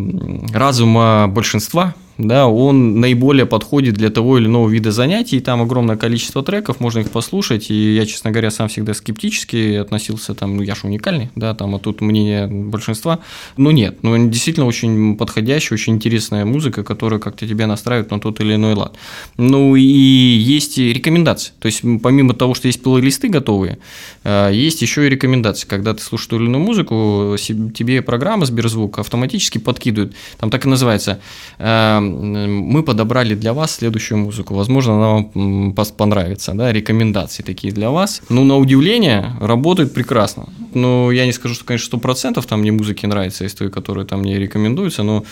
разума 0.53 1.27
большинства, 1.29 1.94
да, 2.18 2.46
он 2.46 3.00
наиболее 3.00 3.46
подходит 3.46 3.94
для 3.94 4.11
того 4.11 4.38
или 4.38 4.46
иного 4.46 4.68
вида 4.68 4.92
занятий, 4.92 5.40
там 5.40 5.62
огромное 5.62 5.96
количество 5.96 6.42
треков, 6.42 6.81
можно 6.81 7.00
их 7.00 7.11
послушать, 7.11 7.70
и 7.70 7.94
я, 7.94 8.07
честно 8.07 8.31
говоря, 8.31 8.50
сам 8.50 8.68
всегда 8.68 8.94
скептически 8.94 9.77
относился, 9.77 10.35
там, 10.35 10.57
ну, 10.57 10.62
я 10.62 10.74
же 10.74 10.83
уникальный, 10.85 11.31
да, 11.35 11.55
там, 11.55 11.74
а 11.74 11.79
тут 11.79 12.00
мнение 12.00 12.46
большинства, 12.46 13.20
ну, 13.57 13.70
нет, 13.70 13.98
ну, 14.03 14.29
действительно 14.29 14.66
очень 14.66 15.16
подходящая, 15.16 15.77
очень 15.77 15.94
интересная 15.94 16.44
музыка, 16.44 16.85
которая 16.85 17.18
как-то 17.18 17.48
тебя 17.48 17.66
настраивает 17.66 18.11
на 18.11 18.20
тот 18.20 18.40
или 18.40 18.55
иной 18.55 18.74
лад. 18.74 18.96
Ну, 19.37 19.74
и 19.74 19.83
есть 19.83 20.79
рекомендации, 20.79 21.53
то 21.59 21.66
есть, 21.66 21.83
помимо 22.03 22.35
того, 22.35 22.55
что 22.55 22.68
есть 22.68 22.83
плейлисты 22.83 23.29
готовые, 23.29 23.79
э, 24.22 24.50
есть 24.53 24.83
еще 24.83 25.07
и 25.07 25.11
рекомендации, 25.11 25.66
когда 25.66 25.94
ты 25.94 26.03
слушаешь 26.03 26.29
ту 26.29 26.37
или 26.37 26.46
иную 26.46 26.62
музыку, 26.62 27.37
тебе 27.38 28.03
программа 28.03 28.46
Сберзвук 28.46 28.98
автоматически 28.98 29.59
подкидывает, 29.59 30.14
там 30.38 30.50
так 30.50 30.64
и 30.64 30.68
называется, 30.68 31.20
э, 31.59 32.04
мы 32.05 32.83
подобрали 32.83 33.35
для 33.35 33.53
вас 33.53 33.77
следующую 33.77 34.19
музыку. 34.19 34.55
Возможно, 34.55 34.95
она 34.95 35.09
вам 35.11 35.75
понравится, 35.97 36.53
да, 36.55 36.73
рекомендации 36.73 37.43
такие 37.43 37.73
для 37.73 37.90
вас. 37.90 38.23
Ну, 38.29 38.45
на 38.45 38.57
удивление, 38.57 39.33
работает 39.40 39.93
прекрасно. 39.93 40.49
Ну, 40.75 41.11
я 41.11 41.27
не 41.27 41.33
скажу, 41.33 41.55
что, 41.55 41.64
конечно, 41.64 41.97
100% 41.97 42.47
там 42.47 42.61
мне 42.61 42.73
музыки 42.73 43.07
нравится 43.07 43.45
из 43.45 43.55
той, 43.55 43.71
которая 43.71 44.05
там 44.05 44.21
мне 44.21 44.38
рекомендуется, 44.38 45.03
но 45.03 45.25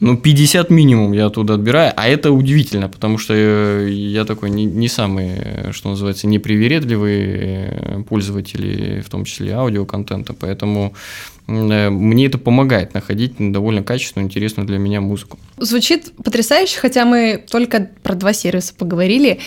ну, 0.00 0.16
50 0.16 0.70
минимум 0.70 1.12
я 1.12 1.26
оттуда 1.26 1.54
отбираю, 1.54 1.92
а 1.94 2.08
это 2.08 2.32
удивительно, 2.32 2.88
потому 2.88 3.18
что 3.18 3.34
я 3.34 4.24
такой 4.24 4.48
не, 4.48 4.64
не 4.64 4.88
самый, 4.88 5.72
что 5.72 5.90
называется, 5.90 6.26
непривередливый 6.26 7.20
э, 7.20 8.02
пользователь, 8.08 9.02
в 9.02 9.10
том 9.10 9.24
числе 9.24 9.52
аудиоконтента, 9.52 10.32
поэтому 10.32 10.94
Э, 11.39 11.39
мне 11.50 12.26
это 12.26 12.38
помогает 12.38 12.94
находить 12.94 13.34
довольно 13.38 13.82
качественную, 13.82 14.26
интересную 14.26 14.66
для 14.66 14.78
меня 14.78 15.00
музыку. 15.00 15.38
Звучит 15.58 16.12
потрясающе, 16.22 16.78
хотя 16.78 17.04
мы 17.04 17.44
только 17.50 17.90
про 18.02 18.14
два 18.14 18.32
сервиса 18.32 18.72
поговорили. 18.74 19.40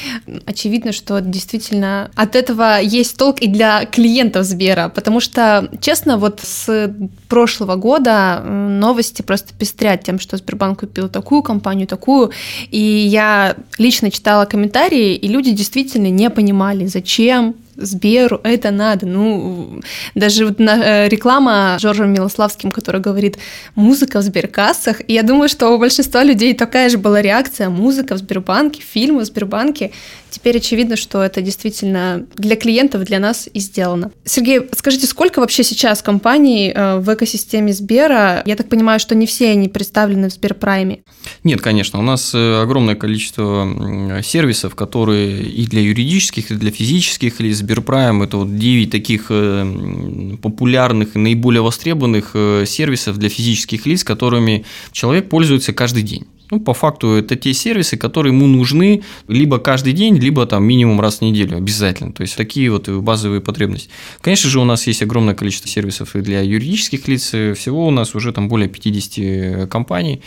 Очевидно, 0.46 0.92
что 0.92 1.22
действительно 1.22 2.12
от 2.16 2.36
этого 2.36 2.80
есть 2.82 3.18
толк 3.18 3.40
и 3.42 3.48
для 3.48 3.86
клиентов 3.86 4.46
Сбера, 4.46 4.90
потому 4.90 5.20
что, 5.20 5.70
честно, 5.82 6.18
вот 6.18 6.42
с 6.44 6.94
прошлого 7.30 7.76
года 7.76 8.44
новости 8.44 9.22
просто 9.22 9.54
пестрят 9.58 10.04
тем, 10.04 10.20
что 10.20 10.38
Сбербанк 10.38 10.82
купил 10.82 11.10
такую 11.10 11.42
компанию, 11.42 11.88
такую, 11.88 12.32
и 12.70 12.80
я 12.80 13.56
лично 13.78 14.12
читала 14.12 14.46
комментарии, 14.46 15.16
и 15.16 15.28
люди 15.28 15.52
действительно 15.52 16.08
не 16.08 16.30
понимали, 16.30 16.86
зачем, 16.86 17.56
Сберу 17.76 18.40
это 18.44 18.72
надо. 18.72 19.06
Ну, 19.06 19.82
даже 20.16 20.46
вот 20.46 20.60
на, 20.60 21.06
э, 21.06 21.10
реклама 21.10 21.78
Жоржем 21.80 22.14
Милославским, 22.14 22.72
который 22.72 23.02
говорит 23.02 23.38
«музыка 23.76 24.20
в 24.20 24.24
Сберкассах». 24.24 25.02
И 25.08 25.14
я 25.14 25.24
думаю, 25.24 25.50
что 25.50 25.70
у 25.70 25.78
большинства 25.78 26.24
людей 26.24 26.54
такая 26.54 26.90
же 26.90 26.98
была 26.98 27.22
реакция 27.22 27.70
«музыка 27.70 28.16
в 28.16 28.18
Сбербанке», 28.20 28.82
фильмы 28.82 29.22
в 29.22 29.26
Сбербанке. 29.26 29.92
Теперь 30.34 30.58
очевидно, 30.58 30.96
что 30.96 31.22
это 31.22 31.44
действительно 31.44 32.26
для 32.36 32.56
клиентов, 32.56 33.04
для 33.04 33.20
нас 33.20 33.48
и 33.54 33.60
сделано. 33.60 34.12
Сергей, 34.26 34.62
скажите, 34.76 35.06
сколько 35.06 35.40
вообще 35.40 35.64
сейчас 35.64 36.02
компаний 36.02 36.74
э, 36.74 36.98
в 36.98 37.14
экосистеме 37.14 37.72
Сбера? 37.72 38.42
Я 38.48 38.56
так 38.56 38.68
понимаю, 38.68 39.00
что 39.00 39.14
не 39.14 39.28
все 39.28 39.52
они 39.52 39.70
представлены 39.70 40.32
в 40.32 40.34
Сберпрайме. 40.34 41.04
Нет, 41.44 41.62
конечно. 41.62 42.00
У 42.00 42.02
нас 42.02 42.34
э, 42.34 42.62
огромное 42.64 42.96
количество 42.96 44.22
сервисов, 44.24 44.74
которые 44.74 45.44
и 45.44 45.68
для 45.68 45.82
юридических, 45.82 46.50
и 46.50 46.56
для 46.56 46.72
физических 46.72 47.40
лиц. 47.40 47.58
Сберпрайм– 47.58 48.24
это 48.24 48.38
вот 48.38 48.58
9 48.58 48.90
таких 48.90 49.28
э, 49.30 50.36
популярных 50.42 51.16
и 51.16 51.20
наиболее 51.20 51.62
востребованных 51.62 52.36
сервисов 52.66 53.20
для 53.20 53.30
физических 53.30 53.86
лиц, 53.86 54.04
которыми 54.04 54.66
человек 54.94 55.30
пользуется 55.30 55.74
каждый 55.74 56.02
день. 56.02 56.26
Ну, 56.52 56.60
по 56.60 56.74
факту 56.74 57.14
это 57.14 57.36
те 57.36 57.54
сервисы, 57.54 57.98
которые 57.98 58.34
ему 58.34 58.48
нужны 58.48 59.04
либо 59.28 59.60
каждый 59.60 59.94
день, 59.94 60.18
либо 60.18 60.46
там 60.46 60.64
минимум 60.64 61.02
раз 61.02 61.20
в 61.20 61.22
неделю 61.22 61.58
обязательно. 61.58 62.12
То 62.14 62.22
есть 62.22 62.36
такие 62.36 62.70
вот 62.72 62.90
базовые 62.90 63.42
потребности. 63.42 63.90
Конечно 64.22 64.50
же, 64.50 64.60
у 64.60 64.66
нас 64.66 64.88
есть 64.88 65.02
огромное 65.02 65.36
количество 65.36 65.70
сервисов 65.70 66.16
и 66.16 66.22
для 66.22 66.42
юридических 66.42 67.08
лиц. 67.08 67.28
Всего 67.30 67.88
у 67.88 67.92
нас 67.92 68.16
уже 68.16 68.32
там 68.34 68.50
более 68.50 68.70
50 68.70 69.70
компаний 69.70 70.22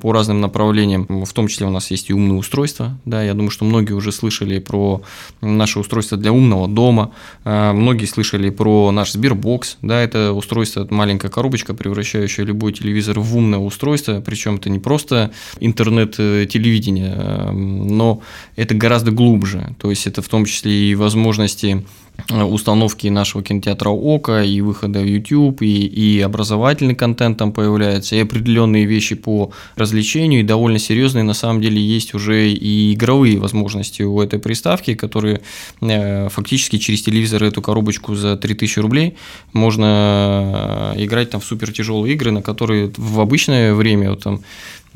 по 0.00 0.12
разным 0.12 0.40
направлениям. 0.40 1.24
В 1.24 1.32
том 1.32 1.48
числе 1.48 1.66
у 1.66 1.70
нас 1.70 1.90
есть 1.90 2.10
и 2.10 2.12
умные 2.14 2.38
устройства. 2.38 2.98
Да, 3.04 3.22
я 3.22 3.34
думаю, 3.34 3.50
что 3.50 3.64
многие 3.64 3.92
уже 3.92 4.12
слышали 4.12 4.58
про 4.58 5.02
наше 5.40 5.78
устройство 5.78 6.16
для 6.16 6.32
умного 6.32 6.68
дома. 6.68 7.12
Э, 7.44 7.72
многие 7.72 8.06
слышали 8.06 8.50
про 8.50 8.90
наш 8.92 9.14
Sberbox. 9.14 9.76
Да, 9.82 10.00
это 10.00 10.32
устройство, 10.32 10.86
маленькая 10.90 11.28
коробочка, 11.28 11.74
превращающая 11.74 12.44
любой 12.44 12.72
телевизор 12.72 13.20
в 13.20 13.36
умное 13.36 13.58
устройство. 13.58 14.20
Причем 14.20 14.56
это 14.56 14.70
не 14.70 14.78
просто 14.78 15.32
интернет-телевидения, 15.60 17.14
эм, 17.16 17.88
но 17.96 18.20
это 18.56 18.74
гораздо 18.74 19.10
глубже. 19.10 19.74
То 19.80 19.90
есть 19.90 20.06
это 20.06 20.22
в 20.22 20.28
том 20.28 20.44
числе 20.44 20.90
и 20.90 20.94
возможности 20.94 21.84
э, 22.28 22.42
установки 22.42 23.08
нашего 23.08 23.42
кинотеатра 23.42 23.90
ОКО, 23.90 24.42
и 24.42 24.60
выхода 24.60 25.00
в 25.00 25.04
YouTube, 25.04 25.62
и, 25.62 25.86
и 25.86 26.20
образовательный 26.20 26.94
контент 26.94 27.38
там 27.38 27.52
появляется, 27.52 28.16
и 28.16 28.20
определенные 28.20 28.86
вещи 28.86 29.14
по 29.14 29.50
развлечению, 29.76 30.40
и 30.40 30.44
довольно 30.44 30.78
серьезные 30.78 31.24
на 31.24 31.34
самом 31.34 31.60
деле 31.60 31.80
есть 31.80 32.14
уже 32.14 32.50
и 32.50 32.94
игровые 32.94 33.38
возможности 33.38 34.02
у 34.02 34.20
этой 34.20 34.38
приставки, 34.38 34.94
которые 34.94 35.40
э, 35.80 36.28
фактически 36.28 36.78
через 36.78 37.02
телевизор 37.02 37.44
эту 37.44 37.62
коробочку 37.62 38.14
за 38.14 38.36
3000 38.36 38.78
рублей 38.80 39.16
можно 39.52 40.92
э, 40.96 41.04
играть 41.04 41.30
там 41.30 41.40
в 41.40 41.44
супер 41.44 41.72
тяжелые 41.72 42.14
игры, 42.14 42.30
на 42.30 42.42
которые 42.42 42.92
в 42.96 43.20
обычное 43.20 43.74
время 43.74 44.10
вот, 44.10 44.22
там, 44.22 44.40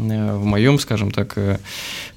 в 0.01 0.45
моем, 0.45 0.79
скажем 0.79 1.11
так, 1.11 1.35
э, 1.37 1.59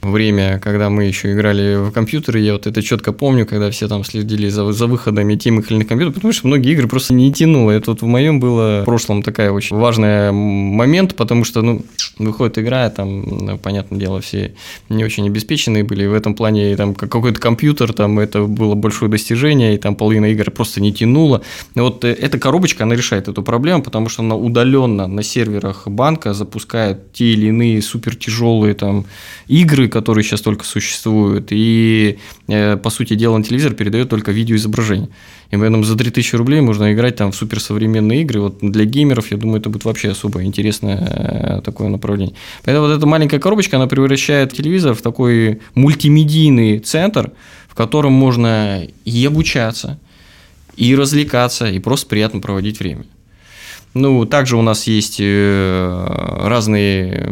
время, 0.02 0.60
когда 0.60 0.90
мы 0.90 1.06
еще 1.06 1.34
играли 1.34 1.76
в 1.76 1.92
компьютеры, 1.92 2.40
я 2.40 2.54
вот 2.54 2.68
это 2.68 2.82
четко 2.82 3.12
помню, 3.12 3.46
когда 3.46 3.70
все 3.72 3.88
там 3.88 4.04
следили 4.04 4.50
за, 4.50 4.72
за 4.72 4.88
выходами 4.88 5.36
тем 5.36 5.60
или 5.60 5.76
иных 5.76 5.88
компьютеров, 5.88 6.16
потому 6.16 6.34
что 6.34 6.48
многие 6.48 6.74
игры 6.74 6.88
просто 6.88 7.14
не 7.14 7.32
тянуло. 7.34 7.72
Это 7.72 7.92
вот 7.92 8.02
в 8.02 8.06
моем 8.06 8.40
было 8.40 8.82
в 8.82 8.86
прошлом 8.86 9.24
такая 9.24 9.52
очень 9.52 9.78
важный 9.78 10.32
момент, 10.32 11.16
потому 11.16 11.44
что, 11.44 11.62
ну, 11.62 11.84
выходит 12.18 12.58
игра, 12.58 12.90
там, 12.90 13.22
ну, 13.46 13.58
понятное 13.58 14.00
дело, 14.00 14.22
все 14.22 14.54
не 14.90 15.04
очень 15.04 15.28
обеспеченные 15.28 15.84
были, 15.84 16.06
в 16.06 16.14
этом 16.14 16.36
плане 16.36 16.76
там 16.76 16.94
какой-то 16.94 17.40
компьютер, 17.40 17.94
там, 17.94 18.20
это 18.20 18.44
было 18.44 18.76
большое 18.76 19.10
достижение, 19.10 19.76
и 19.76 19.78
там 19.78 19.96
половина 19.96 20.26
игр 20.28 20.52
просто 20.52 20.82
не 20.82 20.94
тянуло. 20.94 21.42
И 21.76 21.80
вот 21.80 22.04
э, 22.04 22.12
эта 22.14 22.40
коробочка, 22.40 22.84
она 22.84 22.96
решает 22.96 23.28
эту 23.28 23.44
проблему, 23.44 23.84
потому 23.84 24.10
что 24.10 24.24
она 24.24 24.36
удаленно 24.36 25.08
на 25.08 25.24
серверах 25.24 25.88
банка 25.88 26.34
запускает 26.34 27.12
те 27.14 27.26
или 27.26 27.48
иные 27.48 27.73
супер 27.82 28.16
тяжелые 28.16 28.74
там 28.74 29.06
игры, 29.48 29.88
которые 29.88 30.24
сейчас 30.24 30.42
только 30.42 30.66
существуют, 30.66 31.48
и, 31.52 32.18
э, 32.48 32.78
по 32.78 32.90
сути 32.90 33.16
дела, 33.16 33.38
на 33.38 33.44
телевизор 33.44 33.74
передает 33.74 34.10
только 34.10 34.32
видеоизображение. 34.32 35.10
И 35.52 35.58
поэтому 35.58 35.84
за 35.84 35.96
3000 35.96 36.36
рублей 36.36 36.62
можно 36.62 36.94
играть 36.94 37.16
там 37.16 37.32
в 37.32 37.36
суперсовременные 37.36 38.22
игры. 38.22 38.42
Вот 38.42 38.58
для 38.62 38.86
геймеров, 38.86 39.32
я 39.32 39.38
думаю, 39.38 39.60
это 39.60 39.70
будет 39.70 39.86
вообще 39.86 40.10
особо 40.10 40.44
интересное 40.44 40.98
э, 40.98 41.62
такое 41.62 41.90
направление. 41.90 42.36
Поэтому 42.64 42.88
вот 42.88 42.98
эта 42.98 43.06
маленькая 43.06 43.40
коробочка, 43.40 43.78
она 43.78 43.88
превращает 43.88 44.54
телевизор 44.54 44.96
в 44.96 45.02
такой 45.02 45.62
мультимедийный 45.76 46.80
центр, 46.80 47.32
в 47.68 47.76
котором 47.76 48.14
можно 48.14 48.88
и 49.06 49.26
обучаться, 49.26 50.00
и 50.76 50.96
развлекаться, 50.96 51.68
и 51.70 51.80
просто 51.80 52.08
приятно 52.08 52.40
проводить 52.40 52.80
время. 52.80 53.06
Ну, 53.94 54.26
также 54.26 54.58
у 54.58 54.62
нас 54.62 54.88
есть 54.88 55.18
э, 55.20 56.38
разные 56.42 57.28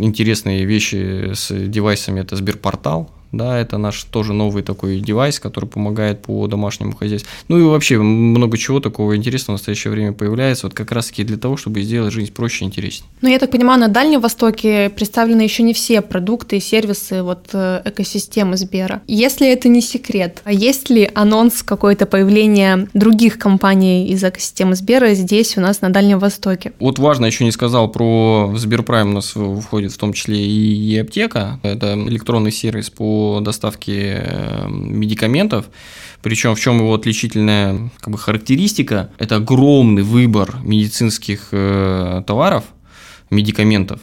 интересные 0.00 0.64
вещи 0.64 1.32
с 1.34 1.52
девайсами. 1.52 2.20
Это 2.20 2.34
Сберпортал, 2.34 3.10
да, 3.32 3.58
это 3.58 3.78
наш 3.78 4.04
тоже 4.04 4.34
новый 4.34 4.62
такой 4.62 5.00
девайс, 5.00 5.40
который 5.40 5.64
помогает 5.64 6.22
по 6.22 6.46
домашнему 6.46 6.94
хозяйству. 6.94 7.30
Ну 7.48 7.58
и 7.58 7.62
вообще 7.62 7.98
много 7.98 8.58
чего 8.58 8.78
такого 8.78 9.16
интересного 9.16 9.56
в 9.56 9.60
настоящее 9.60 9.90
время 9.90 10.12
появляется, 10.12 10.66
вот 10.66 10.74
как 10.74 10.92
раз-таки 10.92 11.24
для 11.24 11.38
того, 11.38 11.56
чтобы 11.56 11.82
сделать 11.82 12.12
жизнь 12.12 12.32
проще 12.32 12.64
и 12.64 12.68
интереснее. 12.68 13.08
Ну, 13.22 13.28
я 13.28 13.38
так 13.38 13.50
понимаю, 13.50 13.80
на 13.80 13.88
Дальнем 13.88 14.20
Востоке 14.20 14.90
представлены 14.90 15.42
еще 15.42 15.62
не 15.62 15.72
все 15.72 16.02
продукты 16.02 16.58
и 16.58 16.60
сервисы 16.60 17.22
вот 17.22 17.48
э, 17.54 17.80
экосистемы 17.84 18.56
Сбера. 18.56 19.02
Если 19.06 19.50
это 19.50 19.68
не 19.68 19.80
секрет, 19.80 20.42
а 20.44 20.52
есть 20.52 20.90
ли 20.90 21.10
анонс 21.14 21.62
какое-то 21.62 22.04
появление 22.04 22.88
других 22.92 23.38
компаний 23.38 24.08
из 24.08 24.22
экосистемы 24.22 24.74
Сбера 24.74 25.14
здесь 25.14 25.56
у 25.56 25.60
нас 25.60 25.80
на 25.80 25.90
Дальнем 25.90 26.18
Востоке? 26.18 26.72
Вот 26.78 26.98
важно, 26.98 27.26
еще 27.26 27.44
не 27.44 27.52
сказал 27.52 27.88
про 27.88 28.52
Сберпрайм 28.56 29.10
у 29.10 29.14
нас 29.14 29.34
входит 29.34 29.92
в 29.92 29.96
том 29.96 30.12
числе 30.12 30.44
и 30.44 30.98
аптека, 30.98 31.60
это 31.62 31.94
электронный 31.94 32.52
сервис 32.52 32.90
по 32.90 33.21
доставке 33.40 34.22
э, 34.24 34.68
медикаментов. 34.68 35.66
Причем 36.22 36.54
в 36.54 36.60
чем 36.60 36.78
его 36.78 36.94
отличительная 36.94 37.90
как 38.00 38.12
бы, 38.12 38.18
характеристика? 38.18 39.10
Это 39.18 39.36
огромный 39.36 40.02
выбор 40.02 40.56
медицинских 40.62 41.48
э, 41.52 42.22
товаров, 42.26 42.64
медикаментов 43.30 44.00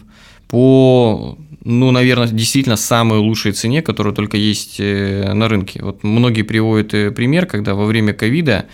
по, 0.47 1.37
ну, 1.63 1.91
наверное, 1.91 2.27
действительно 2.27 2.75
самой 2.75 3.19
лучшей 3.19 3.51
цене, 3.51 3.81
которая 3.81 4.13
только 4.13 4.35
есть 4.35 4.79
э, 4.79 5.31
на 5.33 5.47
рынке. 5.47 5.81
Вот 5.83 6.03
многие 6.03 6.41
приводят 6.41 7.15
пример, 7.15 7.45
когда 7.45 7.75
во 7.75 7.85
время 7.85 8.13
ковида 8.13 8.65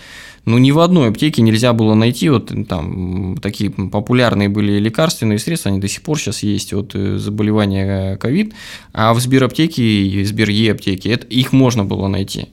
ну, 0.46 0.60
ни 0.60 0.72
в 0.72 0.80
одной 0.80 1.10
аптеке 1.10 1.42
нельзя 1.42 1.74
было 1.74 1.96
найти 1.96 2.30
вот 2.30 2.52
там 2.68 3.38
такие 3.42 3.72
популярные 3.72 4.48
были 4.48 4.80
лекарственные 4.80 5.40
средства, 5.40 5.72
они 5.72 5.80
до 5.80 5.88
сих 5.88 6.04
пор 6.04 6.20
сейчас 6.20 6.44
есть 6.44 6.74
от 6.74 6.94
э, 6.94 7.18
заболевания 7.18 8.18
ковид, 8.18 8.54
а 8.94 9.14
в 9.14 9.20
Сбераптеке 9.20 9.84
и 9.84 10.24
Сбер 10.24 10.50
Е-аптеке 10.50 11.10
это, 11.10 11.26
их 11.28 11.52
можно 11.52 11.84
было 11.84 12.08
найти. 12.08 12.50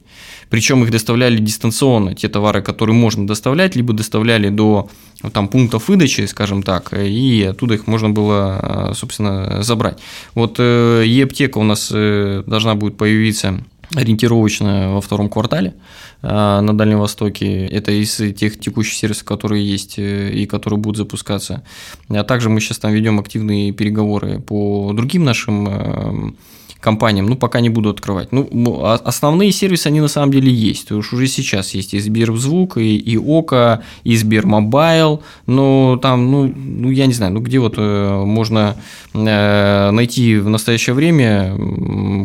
Причем 0.48 0.82
их 0.84 0.90
доставляли 0.90 1.38
дистанционно, 1.38 2.14
те 2.14 2.28
товары, 2.28 2.62
которые 2.62 2.94
можно 2.94 3.26
доставлять, 3.26 3.74
либо 3.74 3.94
доставляли 3.94 4.50
до 4.50 4.90
там, 5.32 5.48
пунктов 5.48 5.88
выдачи, 5.88 6.26
скажем 6.26 6.62
так, 6.62 6.92
и 6.92 7.42
оттуда 7.42 7.74
их 7.74 7.86
можно 7.86 8.10
было, 8.10 8.92
собственно, 8.94 9.62
забрать. 9.62 9.98
Вот 10.34 10.56
э, 10.58 11.04
e-аптека 11.06 11.58
у 11.58 11.64
нас 11.64 11.90
э, 11.92 12.42
должна 12.46 12.74
будет 12.74 12.96
появиться 12.96 13.64
ориентировочно 13.94 14.94
во 14.94 15.00
втором 15.00 15.28
квартале 15.28 15.74
э, 16.22 16.28
на 16.28 16.76
Дальнем 16.76 17.00
Востоке. 17.00 17.66
Это 17.66 17.92
из 17.92 18.16
тех 18.34 18.58
текущих 18.58 18.94
сервисов, 18.94 19.24
которые 19.24 19.66
есть 19.66 19.94
и 19.98 20.46
которые 20.46 20.78
будут 20.78 20.98
запускаться. 20.98 21.62
А 22.08 22.24
также 22.24 22.48
мы 22.48 22.60
сейчас 22.60 22.78
там 22.78 22.92
ведем 22.92 23.20
активные 23.20 23.72
переговоры 23.72 24.40
по 24.40 24.92
другим 24.94 25.24
нашим 25.24 26.36
компаниям, 26.82 27.26
ну, 27.26 27.36
пока 27.36 27.60
не 27.60 27.70
буду 27.70 27.90
открывать. 27.90 28.32
Ну, 28.32 28.80
а 28.82 28.94
основные 29.04 29.52
сервисы, 29.52 29.86
они 29.86 30.00
на 30.00 30.08
самом 30.08 30.32
деле 30.32 30.52
есть. 30.52 30.88
То 30.88 30.96
есть 30.96 31.12
уже 31.12 31.28
сейчас 31.28 31.74
есть 31.74 31.94
и 31.94 32.00
Сберзвук, 32.00 32.76
и, 32.76 32.96
и 32.96 33.16
Okko, 33.16 33.82
и 34.04 34.16
Сбермобайл, 34.16 35.22
но 35.46 35.98
там, 36.02 36.30
ну, 36.30 36.52
ну, 36.54 36.90
я 36.90 37.06
не 37.06 37.14
знаю, 37.14 37.32
ну, 37.32 37.40
где 37.40 37.60
вот 37.60 37.74
э, 37.78 38.24
можно 38.24 38.76
э, 39.14 39.90
найти 39.92 40.36
в 40.36 40.48
настоящее 40.48 40.94
время 40.94 41.56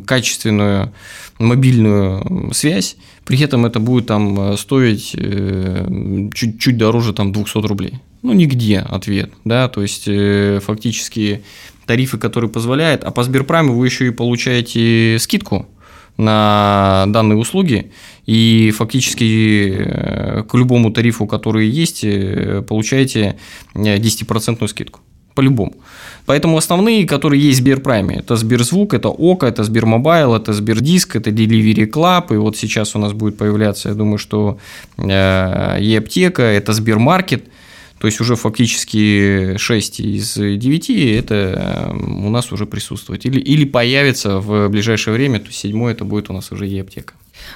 качественную 0.06 0.92
мобильную 1.38 2.52
связь, 2.52 2.98
при 3.26 3.40
этом 3.40 3.68
это 3.68 3.80
будет 3.80 4.08
там 4.08 4.58
стоить 4.58 5.16
э, 5.16 6.30
чуть-чуть 6.34 6.78
дороже 6.78 7.14
там 7.14 7.32
200 7.32 7.58
рублей. 7.68 8.00
Ну, 8.24 8.34
нигде 8.34 8.80
ответ, 8.80 9.32
да, 9.46 9.68
то 9.70 9.84
есть 9.84 10.10
фактически 10.66 11.44
тарифы, 11.88 12.18
которые 12.18 12.52
позволяют, 12.52 13.04
а 13.04 13.12
по 13.12 13.24
Сберпрайму 13.24 13.74
вы 13.74 13.88
еще 13.88 14.08
и 14.08 14.12
получаете 14.12 15.18
скидку 15.20 15.66
на 16.18 17.06
данные 17.08 17.38
услуги, 17.38 17.92
и 18.26 18.72
фактически 18.76 19.76
э, 19.78 20.44
к 20.44 20.54
любому 20.56 20.92
тарифу, 20.92 21.28
который 21.28 21.68
есть, 21.68 22.04
э, 22.04 22.64
получаете 22.68 23.38
10% 23.74 24.58
э, 24.60 24.68
скидку. 24.68 25.00
По-любому. 25.36 25.76
Поэтому 26.26 26.58
основные, 26.58 27.06
которые 27.06 27.40
есть 27.40 27.60
в 27.60 27.62
Сберпрайме, 27.62 28.16
это 28.16 28.36
Сберзвук, 28.36 28.96
это 28.96 29.10
Okko, 29.10 29.48
это 29.48 29.64
Сбермобайл, 29.64 30.34
это 30.34 30.52
Сбердиск, 30.52 31.16
это 31.16 31.30
Delivery 31.30 31.88
Club, 31.88 32.34
и 32.34 32.38
вот 32.38 32.58
сейчас 32.58 32.96
у 32.96 33.00
нас 33.00 33.14
будет 33.14 33.38
появляться, 33.38 33.90
я 33.90 33.96
думаю, 33.96 34.18
что 34.18 34.58
e-аптека, 34.98 36.42
это 36.42 36.74
Сбермаркет– 36.74 37.44
то 38.00 38.08
есть 38.08 38.20
уже 38.20 38.36
фактически 38.36 39.58
6 39.58 40.00
из 40.00 40.34
9 40.36 40.90
это 40.90 41.92
у 41.94 42.30
нас 42.30 42.52
уже 42.52 42.66
присутствует. 42.66 43.26
Или, 43.26 43.40
или 43.40 43.66
появится 43.66 44.40
в 44.40 44.70
ближайшее 44.70 45.14
время, 45.14 45.40
то 45.40 45.48
есть 45.48 45.60
седьмой 45.60 45.94
это 45.94 46.06
будет 46.06 46.30
у 46.30 46.34
нас 46.34 46.52
уже 46.52 46.68
e-аптека. 46.68 47.14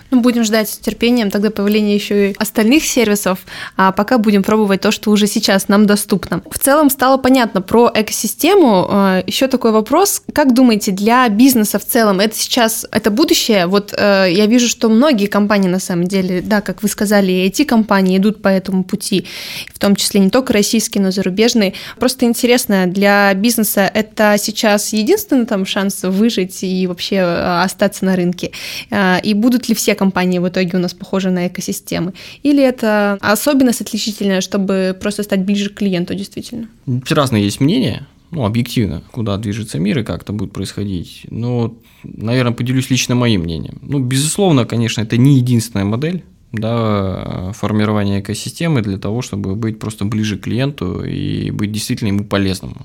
Ну, 0.09 0.21
будем 0.21 0.43
ждать 0.43 0.69
с 0.69 0.77
терпением 0.77 1.31
тогда 1.31 1.51
появления 1.51 1.95
еще 1.95 2.31
и 2.31 2.35
остальных 2.37 2.83
сервисов, 2.85 3.39
а 3.77 3.91
пока 3.91 4.17
будем 4.17 4.43
пробовать 4.43 4.81
то, 4.81 4.91
что 4.91 5.11
уже 5.11 5.27
сейчас 5.27 5.67
нам 5.67 5.85
доступно. 5.85 6.41
В 6.49 6.59
целом 6.59 6.89
стало 6.89 7.17
понятно 7.17 7.61
про 7.61 7.91
экосистему. 7.93 8.87
А, 8.89 9.23
еще 9.25 9.47
такой 9.47 9.71
вопрос. 9.71 10.21
Как 10.33 10.53
думаете, 10.53 10.91
для 10.91 11.27
бизнеса 11.29 11.79
в 11.79 11.85
целом 11.85 12.19
это 12.19 12.35
сейчас, 12.35 12.85
это 12.91 13.09
будущее? 13.11 13.67
Вот 13.67 13.93
э, 13.97 14.27
я 14.31 14.45
вижу, 14.47 14.67
что 14.67 14.89
многие 14.89 15.27
компании 15.27 15.69
на 15.69 15.79
самом 15.79 16.07
деле, 16.07 16.41
да, 16.41 16.61
как 16.61 16.83
вы 16.83 16.89
сказали, 16.89 17.33
эти 17.33 17.63
компании 17.63 18.17
идут 18.17 18.41
по 18.41 18.47
этому 18.47 18.83
пути, 18.83 19.25
в 19.73 19.79
том 19.79 19.95
числе 19.95 20.19
не 20.19 20.29
только 20.29 20.53
российские, 20.53 21.01
но 21.01 21.09
и 21.09 21.11
зарубежные. 21.11 21.73
Просто 21.99 22.25
интересно, 22.25 22.87
для 22.87 23.33
бизнеса 23.33 23.89
это 23.93 24.35
сейчас 24.37 24.93
единственный 24.93 25.45
там 25.45 25.65
шанс 25.65 26.03
выжить 26.03 26.63
и 26.63 26.87
вообще 26.87 27.17
э, 27.17 27.61
остаться 27.63 28.05
на 28.05 28.15
рынке? 28.15 28.51
А, 28.89 29.19
и 29.21 29.33
будут 29.33 29.69
ли 29.69 29.75
все 29.81 29.95
компании 29.95 30.39
в 30.39 30.47
итоге 30.47 30.77
у 30.77 30.79
нас 30.79 30.93
похожи 30.93 31.31
на 31.31 31.47
экосистемы? 31.47 32.13
Или 32.43 32.63
это 32.63 33.17
особенность 33.19 33.81
отличительная, 33.81 34.41
чтобы 34.41 34.95
просто 34.99 35.23
стать 35.23 35.43
ближе 35.43 35.69
к 35.69 35.75
клиенту 35.75 36.13
действительно? 36.13 36.67
Разные 37.09 37.43
есть 37.43 37.59
мнения, 37.59 38.07
ну, 38.29 38.45
объективно, 38.45 39.01
куда 39.11 39.37
движется 39.37 39.79
мир 39.79 39.99
и 39.99 40.03
как 40.03 40.21
это 40.21 40.33
будет 40.33 40.53
происходить. 40.53 41.25
Но, 41.29 41.75
наверное, 42.03 42.53
поделюсь 42.53 42.89
лично 42.89 43.15
моим 43.15 43.41
мнением. 43.41 43.79
Ну, 43.81 43.99
безусловно, 43.99 44.65
конечно, 44.65 45.01
это 45.01 45.17
не 45.17 45.37
единственная 45.37 45.85
модель 45.85 46.23
да, 46.51 47.51
формирования 47.53 48.19
экосистемы 48.19 48.81
для 48.81 48.97
того, 48.97 49.21
чтобы 49.21 49.55
быть 49.55 49.79
просто 49.79 50.05
ближе 50.05 50.37
к 50.37 50.41
клиенту 50.41 51.03
и 51.03 51.49
быть 51.51 51.71
действительно 51.71 52.09
ему 52.09 52.25
полезным 52.25 52.75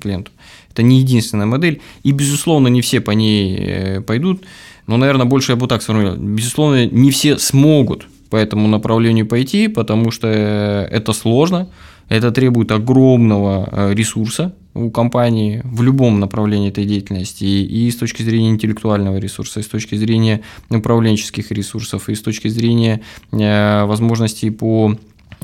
клиенту. 0.00 0.32
Это 0.70 0.82
не 0.82 0.98
единственная 1.00 1.46
модель, 1.46 1.80
и, 2.02 2.12
безусловно, 2.12 2.68
не 2.68 2.82
все 2.82 3.00
по 3.00 3.12
ней 3.12 3.56
э, 3.58 4.00
пойдут. 4.02 4.42
Но, 4.86 4.96
наверное, 4.96 5.26
больше 5.26 5.52
я 5.52 5.56
бы 5.56 5.66
так 5.66 5.82
сформулировал. 5.82 6.18
Безусловно, 6.18 6.86
не 6.86 7.10
все 7.10 7.38
смогут 7.38 8.06
по 8.30 8.36
этому 8.36 8.68
направлению 8.68 9.26
пойти, 9.26 9.68
потому 9.68 10.10
что 10.10 10.28
это 10.28 11.12
сложно, 11.12 11.68
это 12.08 12.30
требует 12.30 12.70
огромного 12.70 13.68
э, 13.70 13.94
ресурса 13.94 14.54
у 14.74 14.90
компании 14.90 15.62
в 15.64 15.82
любом 15.82 16.20
направлении 16.20 16.68
этой 16.68 16.84
деятельности, 16.84 17.44
и 17.44 17.90
с 17.90 17.96
точки 17.96 18.22
зрения 18.22 18.50
интеллектуального 18.50 19.16
ресурса, 19.16 19.60
и 19.60 19.62
с 19.62 19.66
точки 19.66 19.96
зрения 19.96 20.42
управленческих 20.70 21.50
ресурсов, 21.50 22.08
и 22.08 22.14
с 22.14 22.20
точки 22.20 22.48
зрения 22.48 23.00
э, 23.32 23.84
возможностей 23.84 24.50
по 24.50 24.96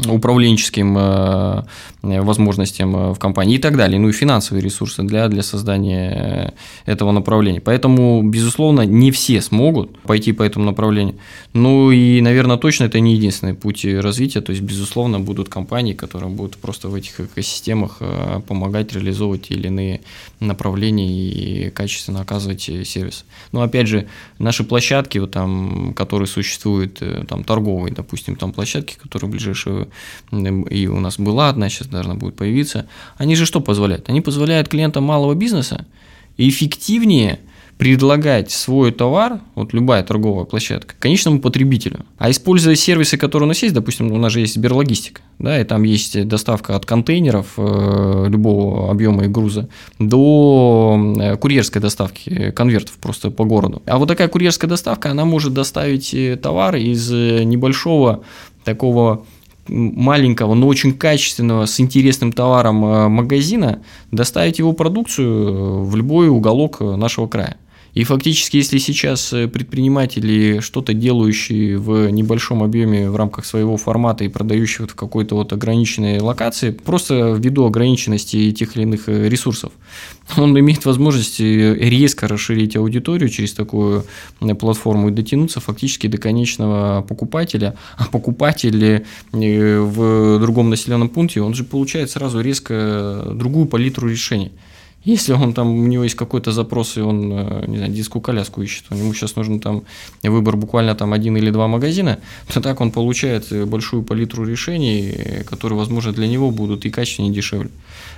управленческим 0.07 0.97
э, 0.99 1.63
возможностям 2.03 2.97
э, 2.97 3.13
в 3.15 3.19
компании 3.19 3.57
и 3.57 3.59
так 3.59 3.77
далее, 3.77 3.99
ну 3.99 4.09
и 4.09 4.13
финансовые 4.13 4.63
ресурсы 4.63 5.03
для, 5.03 5.29
для 5.29 5.43
создания 5.43 6.55
э, 6.87 6.91
этого 6.91 7.13
направления. 7.13 7.61
Поэтому, 7.61 8.23
безусловно, 8.23 8.83
не 8.83 9.11
все 9.11 9.41
смогут 9.41 9.99
пойти 10.01 10.33
по 10.33 10.43
этому 10.43 10.65
направлению. 10.65 11.17
Ну 11.53 11.93
и, 11.93 12.21
наверное, 12.21 12.57
точно 12.57 12.85
это 12.85 12.99
не 13.01 13.15
единственный 13.15 13.55
путь 13.55 13.85
развития, 13.85 14.41
то 14.41 14.51
есть, 14.51 14.63
безусловно, 14.63 15.21
будут 15.21 15.49
компании, 15.49 15.93
которые 15.93 16.31
будут 16.31 16.57
просто 16.57 16.89
в 16.89 16.95
этих 16.95 17.21
экосистемах 17.21 18.01
помогать 18.49 18.93
реализовывать 18.93 19.49
те 19.49 19.55
или 19.55 19.69
иные 19.69 20.01
направления 20.41 21.09
и 21.09 21.71
качественно 21.71 22.21
оказывать 22.21 22.63
сервис. 22.63 23.25
Но, 23.53 23.63
опять 23.63 23.87
же, 23.87 24.09
наши 24.39 24.65
площадки, 24.65 25.19
вот 25.19 25.31
там, 25.31 25.95
которые 25.95 26.27
существуют, 26.27 27.03
там, 27.29 27.45
торговые, 27.45 27.95
допустим, 27.95 28.37
там 28.37 28.53
площадки, 28.53 28.97
которые 29.01 29.29
в 29.29 29.33
ближайшее 29.33 29.89
и 30.33 30.87
у 30.87 31.01
нас 31.01 31.19
была 31.19 31.49
одна, 31.49 31.69
сейчас 31.69 31.92
должна 31.93 32.15
будет 32.15 32.37
появиться, 32.37 32.87
они 33.17 33.37
же 33.37 33.47
что 33.47 33.61
позволяют? 33.61 34.09
Они 34.09 34.21
позволяют 34.21 34.69
клиентам 34.69 35.05
малого 35.05 35.35
бизнеса 35.35 35.87
эффективнее 36.37 37.39
предлагать 37.83 38.53
свой 38.53 38.93
товар, 38.93 39.41
вот 39.57 39.73
любая 39.73 40.05
торговая 40.05 40.45
площадка, 40.45 40.95
конечному 41.01 41.41
потребителю. 41.41 42.07
А 42.17 42.31
используя 42.31 42.77
сервисы, 42.77 43.17
которые 43.17 43.47
у 43.47 43.49
нас 43.49 43.61
есть, 43.61 43.75
допустим, 43.75 44.13
у 44.13 44.19
нас 44.19 44.33
же 44.33 44.39
есть 44.39 44.55
Сберлогистика, 44.55 45.21
да, 45.41 45.61
и 45.61 45.65
там 45.65 45.83
есть 45.83 46.29
доставка 46.29 46.77
от 46.77 46.87
контейнеров 46.87 47.55
э, 47.57 48.27
любого 48.29 48.89
объема 48.89 49.25
и 49.25 49.29
груза 49.29 49.69
до 49.99 51.17
э, 51.19 51.37
курьерской 51.37 51.83
доставки 51.83 52.53
конвертов 52.53 52.95
просто 53.01 53.33
по 53.33 53.45
городу. 53.45 53.83
А 53.87 53.99
вот 53.99 54.07
такая 54.07 54.29
курьерская 54.29 54.71
доставка, 54.71 55.11
она 55.11 55.25
может 55.25 55.53
доставить 55.53 56.15
э, 56.15 56.37
товар 56.37 56.77
из 56.77 57.13
э, 57.13 57.43
небольшого 57.43 58.23
такого 58.63 59.25
маленького, 59.69 60.55
но 60.55 60.67
очень 60.67 60.93
качественного, 60.93 61.67
с 61.67 61.79
интересным 61.81 62.33
товаром 62.33 62.85
э, 62.85 63.09
магазина 63.09 63.83
доставить 64.11 64.59
его 64.59 64.73
продукцию 64.73 65.49
э, 65.49 65.83
в 65.85 65.97
любой 65.97 66.29
уголок 66.29 66.79
э, 66.81 66.97
нашего 66.97 67.27
края. 67.27 67.57
И 67.95 68.05
фактически, 68.05 68.57
если 68.57 68.79
сейчас 68.79 69.35
э, 69.35 69.49
предприниматели, 69.49 70.61
что-то 70.61 70.95
делающие 70.95 71.77
в 71.77 72.09
небольшом 72.09 72.63
объеме 72.63 73.11
в 73.11 73.17
рамках 73.17 73.45
своего 73.45 73.77
формата 73.77 74.25
и 74.25 74.29
продающие 74.29 74.81
вот 74.81 74.93
в 74.93 74.95
какой-то 74.95 75.35
вот 75.35 75.53
ограниченной 75.53 76.19
локации, 76.19 76.71
просто 76.71 77.33
ввиду 77.39 77.67
ограниченности 77.67 78.51
тех 78.53 78.77
или 78.77 78.85
иных 78.85 79.11
э, 79.11 79.29
ресурсов, 79.29 79.73
он 80.39 80.59
имеет 80.59 80.87
возможность 80.87 81.39
э, 81.41 81.75
резко 81.75 82.29
расширить 82.29 82.77
аудиторию 82.77 83.29
через 83.29 83.53
такую 83.53 84.07
платформу 84.59 85.11
и 85.11 85.13
дотянуться 85.13 85.61
фактически 85.61 86.07
до 86.07 86.17
конечного 86.17 87.05
покупателя, 87.07 87.77
а 87.99 88.07
покупатель 88.07 89.05
в 89.33 90.39
другом 90.41 90.71
населенном 90.71 91.11
пункте, 91.11 91.43
он 91.43 91.53
же 91.53 91.65
получает 91.65 92.11
сразу 92.11 92.41
резко 92.41 93.33
другую 93.35 93.67
палитру 93.67 94.09
решений. 94.09 94.53
Если 95.05 95.33
он 95.33 95.53
там, 95.53 95.69
у 95.69 95.87
него 95.87 96.05
есть 96.05 96.15
какой-то 96.15 96.53
запрос, 96.53 96.97
и 96.97 97.01
он, 97.01 97.33
э, 97.33 97.65
не 97.67 97.77
знаю, 97.77 97.93
детскую 97.93 98.23
коляску 98.23 98.63
ищет, 98.63 98.85
у 98.91 98.95
него 98.95 99.13
сейчас 99.15 99.35
нужен 99.35 99.59
там 99.59 99.83
выбор 100.23 100.57
буквально 100.57 100.95
там 100.95 101.13
один 101.13 101.37
или 101.37 101.51
два 101.51 101.67
магазина, 101.67 102.19
то 102.53 102.61
так 102.61 102.81
он 102.81 102.93
получает 102.93 103.51
э, 103.51 103.65
большую 103.65 104.05
палитру 104.05 104.45
решений, 104.45 105.45
которые, 105.49 105.77
возможно, 105.77 106.13
для 106.13 106.29
него 106.29 106.51
будут 106.53 106.85
и 106.87 106.91
качественнее, 106.91 107.33
и 107.33 107.35
дешевле. 107.35 107.71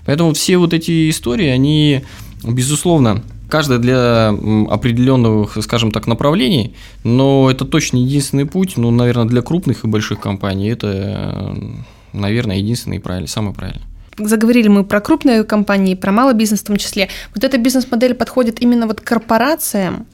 Поэтому 0.04 0.34
все 0.34 0.58
вот 0.58 0.74
эти 0.74 1.08
истории, 1.08 1.48
они, 1.48 2.02
безусловно, 2.42 3.22
Каждая 3.46 3.78
для 3.78 4.30
определенных, 4.30 5.58
скажем 5.62 5.92
так, 5.92 6.06
направлений, 6.06 6.74
но 7.04 7.50
это 7.50 7.64
точно 7.66 7.98
единственный 7.98 8.46
путь, 8.46 8.76
ну, 8.76 8.90
наверное, 8.90 9.26
для 9.26 9.42
крупных 9.42 9.84
и 9.84 9.86
больших 9.86 10.18
компаний 10.18 10.70
это, 10.70 11.54
наверное, 12.12 12.56
единственный 12.56 12.96
и 12.96 13.00
правильный, 13.00 13.28
самый 13.28 13.52
правильный 13.52 13.84
заговорили 14.18 14.68
мы 14.68 14.84
про 14.84 15.00
крупные 15.00 15.44
компании, 15.44 15.94
про 15.94 16.12
малый 16.12 16.34
бизнес 16.34 16.60
в 16.60 16.64
том 16.64 16.76
числе. 16.76 17.08
Вот 17.34 17.44
эта 17.44 17.58
бизнес-модель 17.58 18.14
подходит 18.14 18.62
именно 18.62 18.86
вот 18.86 19.00
корпорациям? 19.00 20.06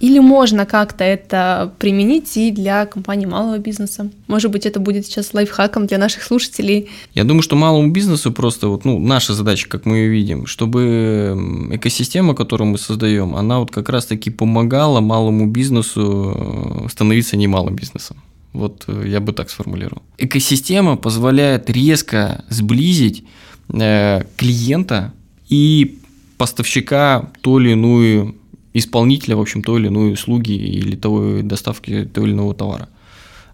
Или 0.00 0.18
можно 0.18 0.66
как-то 0.66 1.04
это 1.04 1.72
применить 1.78 2.36
и 2.36 2.50
для 2.50 2.86
компаний 2.86 3.26
малого 3.26 3.58
бизнеса? 3.58 4.10
Может 4.26 4.50
быть, 4.50 4.66
это 4.66 4.80
будет 4.80 5.06
сейчас 5.06 5.34
лайфхаком 5.34 5.86
для 5.86 5.98
наших 5.98 6.22
слушателей? 6.22 6.88
Я 7.14 7.24
думаю, 7.24 7.42
что 7.42 7.56
малому 7.56 7.90
бизнесу 7.90 8.32
просто 8.32 8.68
вот, 8.68 8.84
ну, 8.84 8.98
наша 8.98 9.34
задача, 9.34 9.68
как 9.68 9.86
мы 9.86 9.96
ее 9.96 10.08
видим, 10.08 10.46
чтобы 10.46 11.68
экосистема, 11.72 12.34
которую 12.34 12.68
мы 12.68 12.78
создаем, 12.78 13.34
она 13.36 13.58
вот 13.58 13.70
как 13.70 13.88
раз-таки 13.88 14.30
помогала 14.30 15.00
малому 15.00 15.46
бизнесу 15.46 16.84
э, 16.84 16.88
становиться 16.88 17.36
немалым 17.36 17.74
бизнесом. 17.74 18.16
Вот 18.52 18.84
э, 18.88 19.04
я 19.06 19.20
бы 19.20 19.32
так 19.32 19.50
сформулировал. 19.50 20.02
Экосистема 20.18 20.96
позволяет 20.96 21.70
резко 21.70 22.44
сблизить 22.48 23.24
клиента 23.70 25.12
и 25.48 25.98
поставщика 26.38 27.30
то 27.40 27.60
или 27.60 27.72
иную 27.72 28.36
исполнителя, 28.72 29.36
в 29.36 29.40
общем, 29.40 29.62
той 29.62 29.80
или 29.80 29.88
иной 29.88 30.12
услуги 30.12 30.52
или 30.52 30.96
того 30.96 31.42
доставки 31.42 32.04
того 32.04 32.26
или 32.26 32.34
иного 32.34 32.54
товара. 32.54 32.88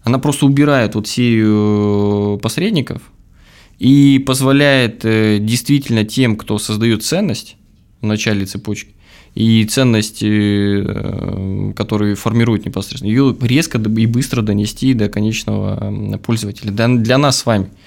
Она 0.03 0.19
просто 0.19 0.45
убирает 0.45 0.95
вот 0.95 1.07
серию 1.07 2.39
посредников 2.41 3.01
и 3.79 4.23
позволяет 4.25 5.03
э, 5.03 5.39
действительно 5.41 6.05
тем, 6.05 6.37
кто 6.37 6.59
создает 6.59 7.03
ценность 7.03 7.57
в 8.01 8.05
начале 8.05 8.45
цепочки, 8.45 8.93
и 9.33 9.65
ценность, 9.65 10.21
э, 10.21 11.73
которую 11.75 12.15
формирует 12.15 12.65
непосредственно, 12.65 13.09
ее 13.09 13.35
резко 13.41 13.79
и 13.79 14.05
быстро 14.05 14.43
донести 14.43 14.93
до 14.93 15.09
конечного 15.09 16.17
пользователя, 16.19 16.71
для 16.71 17.17
нас 17.17 17.39
с 17.39 17.45
вами– 17.45 17.69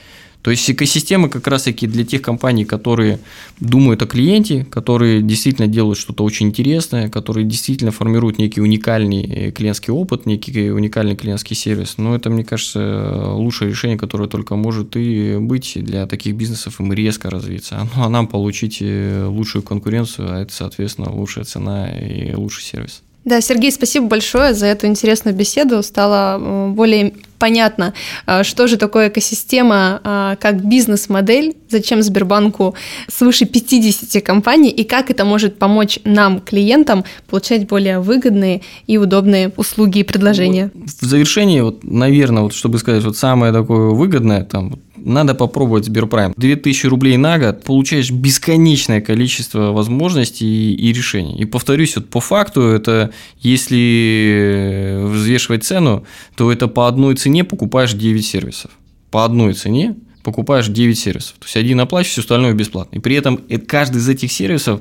то 0.43 0.53
есть 0.53 0.71
экосистема 0.71 1.29
как 1.29 1.47
раз-таки 1.49 1.87
для 1.87 2.05
тех 2.05 2.23
компаний, 2.23 2.65
которые 2.65 3.19
думают 3.61 4.03
о 4.03 4.07
клиенте, 4.07 4.65
которые 4.65 5.21
действительно 5.21 5.67
делают 5.67 5.99
что-то 5.99 6.23
очень 6.23 6.49
интересное, 6.49 7.09
которые 7.09 7.45
действительно 7.45 7.91
формируют 7.91 8.39
некий 8.39 8.61
уникальный 8.61 9.23
э, 9.23 9.51
клиентский 9.51 9.93
опыт, 9.93 10.27
некий 10.27 10.71
уникальный 10.71 11.17
клиентский 11.17 11.57
сервис. 11.57 11.99
Но 11.99 12.15
это, 12.15 12.31
мне 12.31 12.45
кажется, 12.45 13.33
лучшее 13.33 13.71
решение, 13.71 13.99
которое 13.99 14.29
только 14.29 14.55
может 14.55 14.97
и 14.97 15.37
быть 15.39 15.73
для 15.75 16.07
таких 16.07 16.37
бизнесов 16.37 16.81
им 16.81 16.93
резко 16.93 17.31
развиться. 17.31 17.89
Ну, 17.99 18.05
а 18.05 18.09
нам 18.09 18.29
получить 18.29 18.79
э, 18.81 19.25
лучшую 19.27 19.63
конкуренцию, 19.63 20.33
а 20.33 20.43
это, 20.43 20.53
соответственно, 20.53 21.11
лучшая 21.11 21.45
цена 21.45 21.89
и 21.89 22.33
лучший 22.35 22.63
сервис. 22.63 23.03
Да, 23.29 23.43
Сергей, 23.43 23.71
спасибо 23.71 24.07
большое 24.07 24.55
за 24.55 24.65
эту 24.65 24.87
интересную 24.87 25.37
беседу. 25.37 25.83
Стало 25.83 26.39
э, 26.41 26.71
более 26.71 27.13
понятно, 27.39 27.93
э, 28.27 28.43
что 28.43 28.67
же 28.67 28.79
такое 28.79 29.11
экосистема 29.11 30.01
э, 30.03 30.37
как 30.41 30.65
бизнес-модель, 30.65 31.55
зачем 31.69 32.03
Сбербанку 32.03 32.75
свыше 33.07 33.45
50 33.45 34.25
компаний 34.25 34.71
и 34.71 34.83
как 34.85 35.11
это 35.11 35.27
может 35.27 35.59
помочь 35.59 35.99
нам, 36.05 36.41
клиентам, 36.41 37.05
получать 37.29 37.69
более 37.69 38.01
выгодные 38.01 38.63
и 38.87 38.97
удобные 38.97 39.53
услуги 39.59 39.99
и 39.99 40.05
предложения. 40.05 40.71
В 40.75 41.05
завершении, 41.05 41.61
вот, 41.61 41.85
наверное, 41.85 42.45
вот, 42.45 42.55
чтобы 42.55 42.79
сказать, 42.79 43.05
вот 43.05 43.19
самое 43.19 43.53
такое 43.53 43.91
выгодное, 43.91 44.45
там, 44.45 44.79
надо 45.05 45.35
попробовать 45.35 45.85
Сберпрайм. 45.87 46.35
2000 46.37 46.87
рублей 46.87 47.17
на 47.17 47.39
год, 47.39 47.65
получаешь 47.65 48.11
бесконечное 48.11 49.01
количество 49.01 49.73
возможностей 49.73 50.47
и, 50.47 50.75
и 50.75 50.93
решений. 50.93 51.37
И 51.39 51.45
повторюсь, 51.45 51.97
вот 51.97 52.09
по 52.09 52.21
факту 52.21 52.63
это, 52.63 53.13
если 53.41 55.01
взвешивать 55.05 55.65
цену, 55.65 56.05
то 56.37 56.53
это 56.53 56.69
по 56.69 56.89
одной 56.89 57.15
цене 57.17 57.45
покупаешь 57.45 57.93
9 57.93 58.25
сервисов. 58.25 58.71
По 59.11 59.25
одной 59.25 59.55
цене 59.55 59.97
покупаешь 60.23 60.69
9 60.69 60.99
сервисов. 60.99 61.37
То 61.39 61.47
есть 61.47 61.57
один 61.57 61.81
оплачиваешь, 61.81 62.13
все 62.13 62.21
остальное 62.23 62.53
бесплатно. 62.53 62.97
И 62.97 63.01
при 63.01 63.17
этом 63.17 63.41
каждый 63.67 63.99
из 63.99 64.09
этих 64.09 64.33
сервисов 64.33 64.81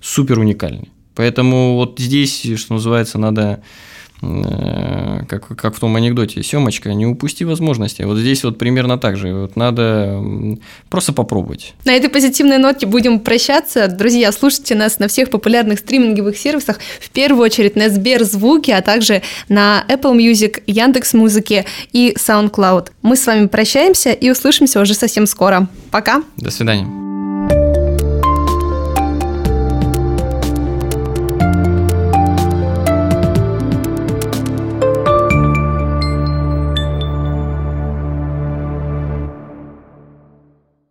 супер 0.00 0.38
уникальный. 0.38 0.90
Поэтому 1.14 1.74
вот 1.74 1.98
здесь, 1.98 2.46
что 2.56 2.74
называется, 2.74 3.18
надо 3.18 3.60
Э, 3.60 3.62
как, 4.20 5.46
как 5.56 5.74
в 5.74 5.80
том 5.80 5.94
анекдоте, 5.96 6.42
Семочка, 6.42 6.92
не 6.92 7.06
упусти 7.06 7.44
возможности. 7.44 8.02
Вот 8.02 8.18
здесь 8.18 8.42
вот 8.44 8.58
примерно 8.58 8.98
так 8.98 9.16
же. 9.16 9.32
Вот 9.32 9.56
надо 9.56 10.20
просто 10.90 11.12
попробовать. 11.12 11.74
На 11.84 11.92
этой 11.92 12.10
позитивной 12.10 12.58
ноте 12.58 12.86
будем 12.86 13.20
прощаться. 13.20 13.88
Друзья, 13.88 14.32
слушайте 14.32 14.74
нас 14.74 14.98
на 14.98 15.08
всех 15.08 15.30
популярных 15.30 15.78
стриминговых 15.78 16.36
сервисах, 16.36 16.78
в 17.00 17.10
первую 17.10 17.44
очередь 17.44 17.76
на 17.76 17.88
Сберзвуке, 17.90 18.74
а 18.74 18.82
также 18.82 19.22
на 19.48 19.84
Apple 19.88 20.16
Music, 20.16 20.62
Яндекс 20.66 21.14
Музыке 21.14 21.64
и 21.92 22.14
SoundCloud. 22.18 22.88
Мы 23.02 23.16
с 23.16 23.26
вами 23.26 23.46
прощаемся 23.46 24.10
и 24.12 24.30
услышимся 24.30 24.80
уже 24.80 24.94
совсем 24.94 25.26
скоро. 25.26 25.68
Пока. 25.90 26.22
До 26.36 26.50
свидания. 26.50 27.07